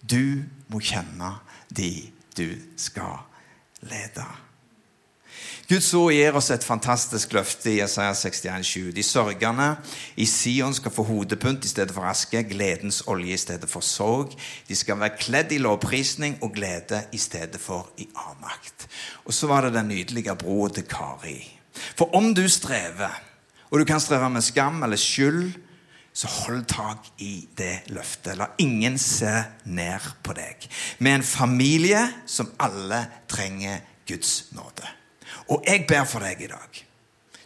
Du 0.00 0.44
må 0.72 0.82
kjenne 0.84 1.38
de 1.74 1.92
du 2.38 2.46
skal 2.78 3.24
lede. 3.88 4.26
Guds 5.68 5.90
ord 5.94 6.14
gir 6.16 6.36
oss 6.38 6.48
et 6.54 6.64
fantastisk 6.64 7.34
løfte 7.36 7.68
i 7.68 7.82
Isaiah 7.84 8.14
61,7. 8.16 8.88
De 8.96 9.02
sørgende 9.04 9.66
i 10.16 10.24
Sion 10.24 10.72
skal 10.72 10.94
få 10.94 11.04
hodepynt 11.04 11.66
i 11.66 11.68
stedet 11.68 11.92
for 11.92 12.08
aske, 12.08 12.40
gledens 12.48 13.02
olje 13.06 13.36
i 13.36 13.40
stedet 13.40 13.68
for 13.68 13.84
sorg. 13.84 14.32
De 14.68 14.76
skal 14.76 14.96
være 14.96 15.18
kledd 15.20 15.52
i 15.52 15.60
lovprisning 15.60 16.38
og 16.40 16.54
glede 16.56 17.02
i 17.12 17.20
stedet 17.20 17.60
for 17.60 17.90
i 18.00 18.08
avmakt. 18.16 18.88
Og 19.28 19.36
så 19.36 19.50
var 19.50 19.66
det 19.66 19.76
den 19.76 19.92
nydelige 19.92 20.36
broa 20.40 20.72
til 20.72 20.88
Kari. 20.88 21.38
For 21.98 22.16
om 22.16 22.32
du 22.34 22.46
strever, 22.48 23.12
og 23.68 23.80
du 23.80 23.84
kan 23.84 24.00
streve 24.00 24.30
med 24.32 24.42
skam 24.42 24.82
eller 24.82 24.96
skyld, 24.96 25.52
så 26.18 26.26
hold 26.26 26.64
tak 26.66 27.12
i 27.22 27.44
det 27.58 27.92
løftet. 27.94 28.38
La 28.40 28.48
ingen 28.58 28.96
se 28.98 29.36
ned 29.68 30.08
på 30.24 30.34
deg. 30.34 30.64
Med 30.98 31.20
en 31.20 31.26
familie 31.26 32.00
som 32.26 32.50
alle 32.58 33.04
trenger 33.30 33.84
Guds 34.08 34.48
nåde. 34.56 34.97
Og 35.48 35.64
jeg 35.66 35.86
ber 35.88 36.04
for 36.08 36.24
deg 36.24 36.44
i 36.44 36.50
dag. 36.50 36.84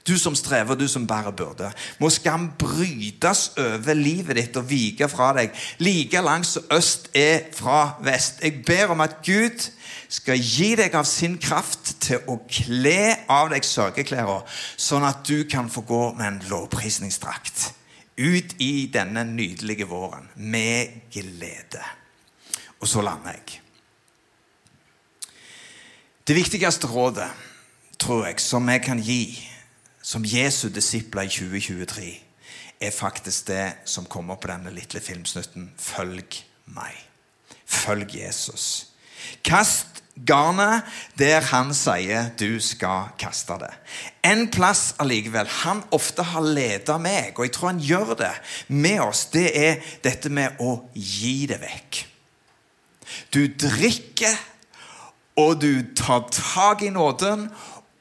Du 0.02 0.16
som 0.18 0.34
strever, 0.34 0.74
du 0.74 0.88
som 0.90 1.06
bærer 1.06 1.30
byrde. 1.30 1.68
Må 2.02 2.10
skam 2.10 2.48
brytes 2.58 3.52
over 3.54 3.94
livet 3.94 4.36
ditt 4.36 4.56
og 4.58 4.66
vike 4.70 5.06
fra 5.08 5.30
deg, 5.36 5.52
like 5.78 6.22
langt 6.24 6.48
som 6.50 6.66
øst 6.74 7.06
er 7.14 7.44
fra 7.54 7.94
vest. 8.02 8.42
Jeg 8.42 8.64
ber 8.66 8.96
om 8.96 9.04
at 9.04 9.20
Gud 9.22 9.68
skal 10.10 10.42
gi 10.42 10.72
deg 10.78 10.96
av 10.98 11.06
sin 11.06 11.38
kraft 11.38 11.94
til 12.02 12.26
å 12.26 12.40
kle 12.50 13.14
av 13.30 13.52
deg 13.54 13.62
sørgeklærne, 13.66 14.40
sånn 14.76 15.06
at 15.06 15.22
du 15.28 15.44
kan 15.46 15.70
få 15.70 15.86
gå 15.86 16.02
med 16.18 16.26
en 16.26 16.42
lovprisningsdrakt 16.50 17.70
ut 18.18 18.58
i 18.60 18.90
denne 18.92 19.22
nydelige 19.24 19.86
våren 19.88 20.26
med 20.34 21.06
glede. 21.14 21.80
Og 22.82 22.90
så 22.90 23.06
lander 23.06 23.38
jeg. 23.38 23.62
Det 26.26 26.34
viktigste 26.36 26.90
rådet 26.90 27.30
tror 28.02 28.26
jeg, 28.26 28.40
som 28.42 28.68
jeg 28.68 28.82
kan 28.82 28.98
gi 29.02 29.22
som 30.02 30.24
Jesu 30.26 30.66
disipler 30.74 31.28
i 31.28 31.30
2023, 31.30 32.08
er 32.82 32.90
faktisk 32.90 33.46
det 33.46 33.66
som 33.86 34.08
kommer 34.10 34.40
på 34.42 34.50
denne 34.50 34.72
lille 34.74 35.00
filmsnutten. 35.00 35.70
Følg 35.78 36.42
meg. 36.74 36.96
Følg 37.66 38.16
Jesus. 38.16 38.88
Kast 39.46 40.02
garnet 40.26 40.82
der 41.18 41.46
han 41.52 41.70
sier 41.76 42.32
du 42.38 42.58
skal 42.60 43.12
kaste 43.22 43.54
det. 43.62 43.70
En 44.26 44.48
plass 44.50 44.96
allikevel 45.02 45.46
han 45.62 45.84
ofte 45.94 46.26
har 46.26 46.42
ledet 46.42 46.98
meg, 47.00 47.36
og 47.36 47.46
jeg 47.46 47.54
tror 47.54 47.70
han 47.70 47.84
gjør 47.86 48.16
det 48.18 48.34
med 48.66 48.98
oss, 49.06 49.28
det 49.30 49.46
er 49.54 49.78
dette 50.02 50.32
med 50.32 50.58
å 50.58 50.80
gi 50.94 51.46
det 51.50 51.62
vekk. 51.62 52.02
Du 53.30 53.46
drikker, 53.46 54.34
og 55.40 55.62
du 55.62 55.94
tar 55.96 56.26
tak 56.34 56.82
i 56.82 56.90
nåden, 56.92 57.46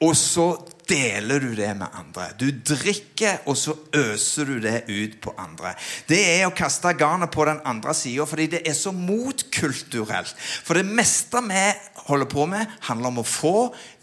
og 0.02 0.16
så 0.18 0.50
deler 0.88 1.40
du 1.40 1.52
det 1.54 1.70
med 1.78 1.86
andre. 1.94 2.26
Du 2.38 2.48
drikker, 2.50 3.42
og 3.46 3.56
så 3.56 3.74
øser 3.96 4.48
du 4.48 4.56
det 4.62 4.82
ut 4.88 5.18
på 5.22 5.34
andre. 5.38 5.74
Det 6.08 6.20
er 6.20 6.46
å 6.48 6.54
kaste 6.56 6.92
garnet 6.98 7.32
på 7.32 7.46
den 7.48 7.60
andre 7.68 7.94
sida, 7.96 8.26
fordi 8.28 8.48
det 8.56 8.62
er 8.68 8.76
så 8.76 8.92
motkulturelt. 8.94 10.34
For 10.66 10.78
det 10.78 10.86
meste 10.88 11.42
vi 11.46 11.64
holder 12.08 12.30
på 12.30 12.46
med, 12.50 12.76
handler 12.88 13.12
om 13.12 13.22
å 13.22 13.26
få, 13.26 13.56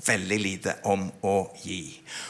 veldig 0.08 0.40
lite 0.40 0.76
om 0.88 1.10
å 1.28 1.38
gi. 1.66 1.84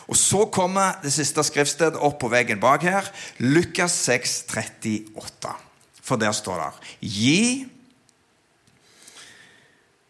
Og 0.10 0.18
så 0.18 0.46
kommer 0.52 0.98
det 1.04 1.14
siste 1.14 1.46
skriftstedet 1.46 2.02
opp 2.02 2.18
på 2.24 2.32
veggen 2.34 2.62
bak 2.62 2.86
her. 2.88 3.10
Lukas 3.46 3.96
6, 4.10 4.40
38. 4.50 5.58
For 6.02 6.18
der 6.18 6.34
står 6.34 6.64
det 6.64 6.96
Gi 7.06 7.44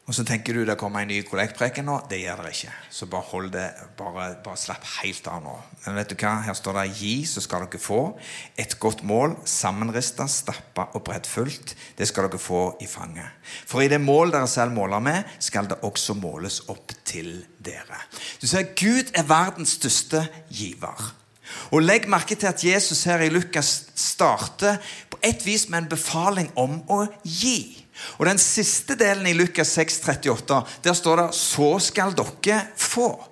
og 0.10 0.16
så 0.18 0.24
tenker 0.26 0.58
du 0.58 0.64
det 0.66 0.74
kommer 0.82 1.04
en 1.04 1.12
ny 1.12 1.20
kollektpreken 1.22 1.86
nå. 1.86 2.00
Det 2.10 2.18
gjør 2.18 2.40
det 2.42 2.54
ikke. 2.56 2.72
Så 2.90 3.06
bare 3.12 3.28
hold 3.30 3.52
det, 3.54 3.66
bare, 3.98 4.24
bare 4.42 4.58
slapp 4.58 4.88
helt 4.96 5.28
av 5.30 5.44
nå. 5.44 5.54
Men 5.84 6.00
vet 6.00 6.10
du 6.10 6.16
hva? 6.18 6.32
Her 6.48 6.58
står 6.58 6.80
det 6.80 6.86
'gi, 6.98 7.14
så 7.30 7.44
skal 7.46 7.68
dere 7.68 7.82
få'. 7.84 8.18
Et 8.58 8.74
godt 8.80 9.04
mål, 9.06 9.36
sammenrista, 9.46 10.26
stappa 10.26 10.88
og 10.98 11.04
breddfullt. 11.06 11.76
Det 11.98 12.08
skal 12.10 12.26
dere 12.26 12.42
få 12.42 12.64
i 12.82 12.88
fanget. 12.90 13.38
For 13.70 13.86
i 13.86 13.88
det 13.88 14.02
mål 14.02 14.34
dere 14.34 14.48
selv 14.48 14.74
måler 14.74 15.00
med, 15.00 15.24
skal 15.40 15.70
det 15.70 15.78
også 15.86 16.18
måles 16.18 16.64
opp 16.74 16.92
til 17.06 17.46
dere. 17.62 18.02
Du 18.42 18.48
ser, 18.48 18.74
Gud 18.74 19.14
er 19.14 19.30
verdens 19.30 19.78
største 19.78 20.26
giver. 20.50 21.14
Og 21.72 21.82
Legg 21.82 22.10
merke 22.10 22.36
til 22.36 22.50
at 22.50 22.64
Jesus 22.64 23.04
her 23.04 23.22
i 23.22 23.30
Lukas 23.30 23.92
starter 23.96 24.78
på 25.10 25.20
et 25.24 25.46
vis 25.46 25.70
med 25.70 25.84
en 25.84 25.90
befaling 25.90 26.50
om 26.58 26.82
å 26.90 27.06
gi. 27.24 27.86
Og 28.18 28.26
Den 28.26 28.38
siste 28.38 28.96
delen 28.96 29.28
i 29.28 29.34
Lukas 29.34 29.68
6, 29.68 30.00
38, 30.08 30.62
der 30.84 30.94
står 30.94 31.16
det 31.16 31.36
'så 31.36 31.80
skal 31.80 32.16
dere 32.16 32.62
få'. 32.78 33.30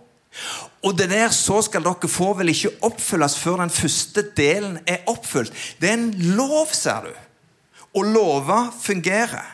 Og 0.83 0.97
det 0.97 1.09
der 1.09 1.29
'så 1.29 1.61
skal 1.61 1.83
dere 1.83 2.09
få' 2.09 2.37
vil 2.37 2.49
ikke 2.49 2.77
oppfylles 2.81 3.39
før 3.39 3.57
den 3.57 3.69
første 3.69 4.21
delen 4.37 4.79
er 4.87 4.97
oppfylt. 5.07 5.53
Det 5.81 5.89
er 5.89 5.93
en 5.93 6.13
lov, 6.13 6.67
ser 6.71 7.01
du. 7.01 7.13
Og 7.95 8.03
lover 8.03 8.77
fungerer. 8.81 9.53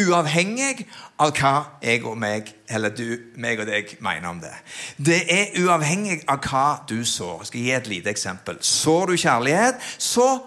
Uavhengig 0.00 0.86
av 1.18 1.30
hva 1.32 1.52
jeg 1.82 2.04
og 2.04 2.18
meg, 2.18 2.54
eller 2.68 2.92
du, 2.92 3.16
meg 3.40 3.60
og 3.60 3.66
deg 3.66 3.96
mener 4.00 4.28
om 4.28 4.40
det. 4.40 4.52
Det 4.96 5.20
er 5.32 5.56
uavhengig 5.62 6.20
av 6.28 6.42
hva 6.44 6.84
du 6.88 7.04
sår. 7.04 7.38
Jeg 7.38 7.46
skal 7.46 7.60
gi 7.60 7.70
et 7.70 7.86
lite 7.86 8.10
eksempel. 8.10 8.58
Sår 8.60 9.06
du 9.06 9.16
kjærlighet, 9.16 9.74
så 9.98 10.38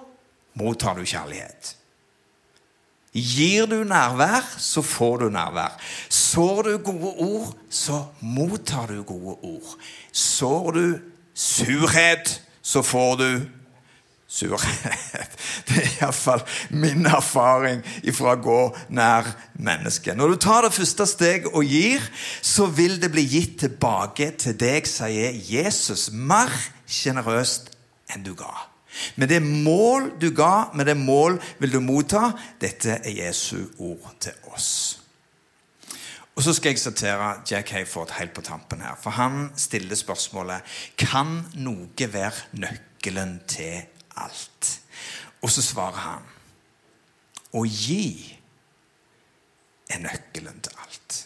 mottar 0.53 0.95
du 0.95 1.05
kjærlighet. 1.05 1.75
Gir 3.13 3.67
du 3.69 3.83
nærvær, 3.85 4.45
så 4.57 4.81
får 4.81 5.17
du 5.21 5.29
nærvær. 5.29 5.75
Sår 6.09 6.61
du 6.65 6.77
gode 6.81 7.11
ord, 7.21 7.51
så 7.69 8.05
mottar 8.19 8.87
du 8.89 9.03
gode 9.03 9.37
ord. 9.41 9.75
Sår 10.11 10.71
du 10.71 10.85
surhet, 11.33 12.41
så 12.61 12.81
får 12.81 13.15
du 13.21 13.29
surhet. 14.27 15.37
Det 15.67 15.77
er 15.77 15.91
iallfall 16.01 16.41
min 16.73 17.05
erfaring 17.05 17.83
ifra 18.01 18.33
å 18.33 18.41
gå 18.41 18.59
nær 18.97 19.29
mennesket. 19.61 20.17
Når 20.17 20.33
du 20.33 20.41
tar 20.47 20.65
det 20.65 20.73
første 20.73 21.05
steget 21.07 21.53
og 21.53 21.69
gir, 21.69 22.01
så 22.41 22.65
vil 22.65 22.97
det 23.01 23.13
bli 23.13 23.27
gitt 23.29 23.59
tilbake 23.61 24.31
til 24.41 24.57
deg, 24.57 24.89
sier 24.89 25.37
Jesus, 25.37 26.09
mer 26.09 26.49
sjenerøst 26.89 27.75
enn 28.13 28.25
du 28.25 28.33
ga. 28.37 28.72
Med 29.15 29.29
det 29.29 29.41
mål 29.43 30.11
du 30.21 30.29
ga, 30.35 30.69
med 30.73 30.85
det 30.85 30.97
mål 30.97 31.39
vil 31.59 31.73
du 31.73 31.79
motta. 31.83 32.31
Dette 32.61 32.99
er 33.01 33.17
Jesu 33.25 33.69
ord 33.77 34.13
til 34.21 34.35
oss. 34.53 34.99
Og 36.35 36.43
Så 36.43 36.53
skal 36.53 36.73
jeg 36.73 36.79
sitere 36.81 37.41
Jack 37.49 37.69
Hayford 37.69 38.11
helt 38.17 38.33
på 38.33 38.41
tampen 38.41 38.81
her. 38.81 38.95
For 39.01 39.09
han 39.09 39.51
stiller 39.55 39.95
spørsmålet 39.95 40.61
Kan 40.97 41.43
noe 41.53 42.07
være 42.13 42.57
nøkkelen 42.57 43.39
til 43.47 43.83
alt? 44.17 44.79
Og 45.41 45.49
så 45.49 45.61
svarer 45.61 46.01
han 46.07 46.31
Å 47.53 47.65
gi 47.65 48.39
er 49.93 50.01
nøkkelen 50.01 50.61
til 50.63 50.81
alt. 50.81 51.22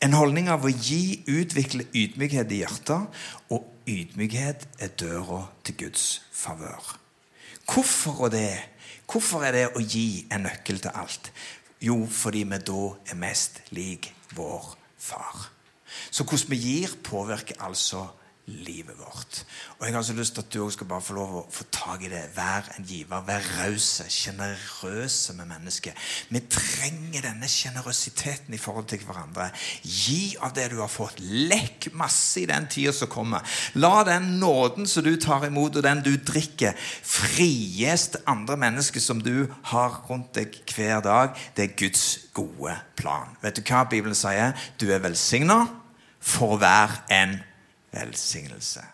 En 0.00 0.14
holdning 0.16 0.48
av 0.48 0.64
å 0.64 0.70
gi 0.72 1.20
utvikler 1.28 1.90
ydmykhet 1.92 2.52
i 2.56 2.62
hjertet, 2.62 3.18
og 3.52 3.66
ydmykhet 3.84 4.64
er 4.80 4.94
døra 4.96 5.42
til 5.66 5.76
Guds 5.82 6.22
favør. 6.32 6.94
Hvorfor, 7.68 8.30
Hvorfor 9.10 9.44
er 9.44 9.52
det 9.52 9.66
å 9.74 9.82
gi 9.82 10.24
en 10.32 10.46
nøkkel 10.46 10.80
til 10.80 10.94
alt? 10.94 11.28
Jo, 11.82 12.06
fordi 12.06 12.44
vi 12.48 12.58
da 12.64 12.82
er 13.10 13.18
mest 13.18 13.60
lik 13.74 14.12
vår 14.36 14.72
far. 14.96 15.50
Så 16.10 16.24
hvordan 16.24 16.50
vi 16.52 16.56
gir, 16.62 16.96
påvirker 17.04 17.60
altså 17.60 18.06
livet 18.50 18.98
vårt. 18.98 19.44
Og 19.78 19.86
Jeg 19.86 19.94
har 19.94 20.02
så 20.02 20.14
lyst 20.16 20.34
til 20.34 20.44
at 20.44 20.52
du 20.52 20.58
også 20.64 20.76
skal 20.78 20.88
bare 20.90 21.04
få 21.04 21.14
lov 21.16 21.34
å 21.38 21.42
få 21.50 21.64
tak 21.72 22.04
i 22.04 22.10
det. 22.12 22.22
Vær 22.36 22.68
en 22.76 22.86
giver. 22.86 23.22
Vær 23.26 23.46
rause, 23.60 24.06
sjenerøse 24.10 25.34
med 25.38 25.48
mennesket. 25.50 25.96
Vi 26.28 26.42
trenger 26.50 27.24
denne 27.24 27.48
sjenerøsiteten 27.48 28.54
i 28.54 28.60
forhold 28.60 28.88
til 28.90 29.04
hverandre. 29.06 29.50
Gi 29.82 30.36
av 30.40 30.54
det 30.56 30.68
du 30.72 30.78
har 30.82 30.92
fått. 30.92 31.20
Lekk 31.20 31.90
masse 31.98 32.42
i 32.42 32.48
den 32.50 32.68
tida 32.70 32.92
som 32.96 33.10
kommer. 33.12 33.46
La 33.74 34.04
den 34.06 34.38
nåden 34.42 34.88
som 34.90 35.04
du 35.06 35.14
tar 35.20 35.46
imot, 35.48 35.76
og 35.76 35.86
den 35.86 36.04
du 36.04 36.12
drikker, 36.16 36.76
frigis 37.02 38.10
til 38.14 38.24
andre 38.30 38.58
mennesker 38.60 39.00
som 39.00 39.22
du 39.22 39.46
har 39.72 40.00
rundt 40.08 40.34
deg 40.36 40.60
hver 40.74 41.04
dag. 41.04 41.36
Det 41.56 41.66
er 41.66 41.76
Guds 41.78 42.06
gode 42.36 42.76
plan. 43.00 43.36
Vet 43.42 43.58
du 43.58 43.64
hva 43.64 43.84
Bibelen 43.88 44.18
sier? 44.18 44.56
Du 44.80 44.90
er 44.90 45.02
velsigna 45.02 45.64
for 46.20 46.60
være 46.60 47.00
en 47.16 47.38
velsignelse. 47.94 48.84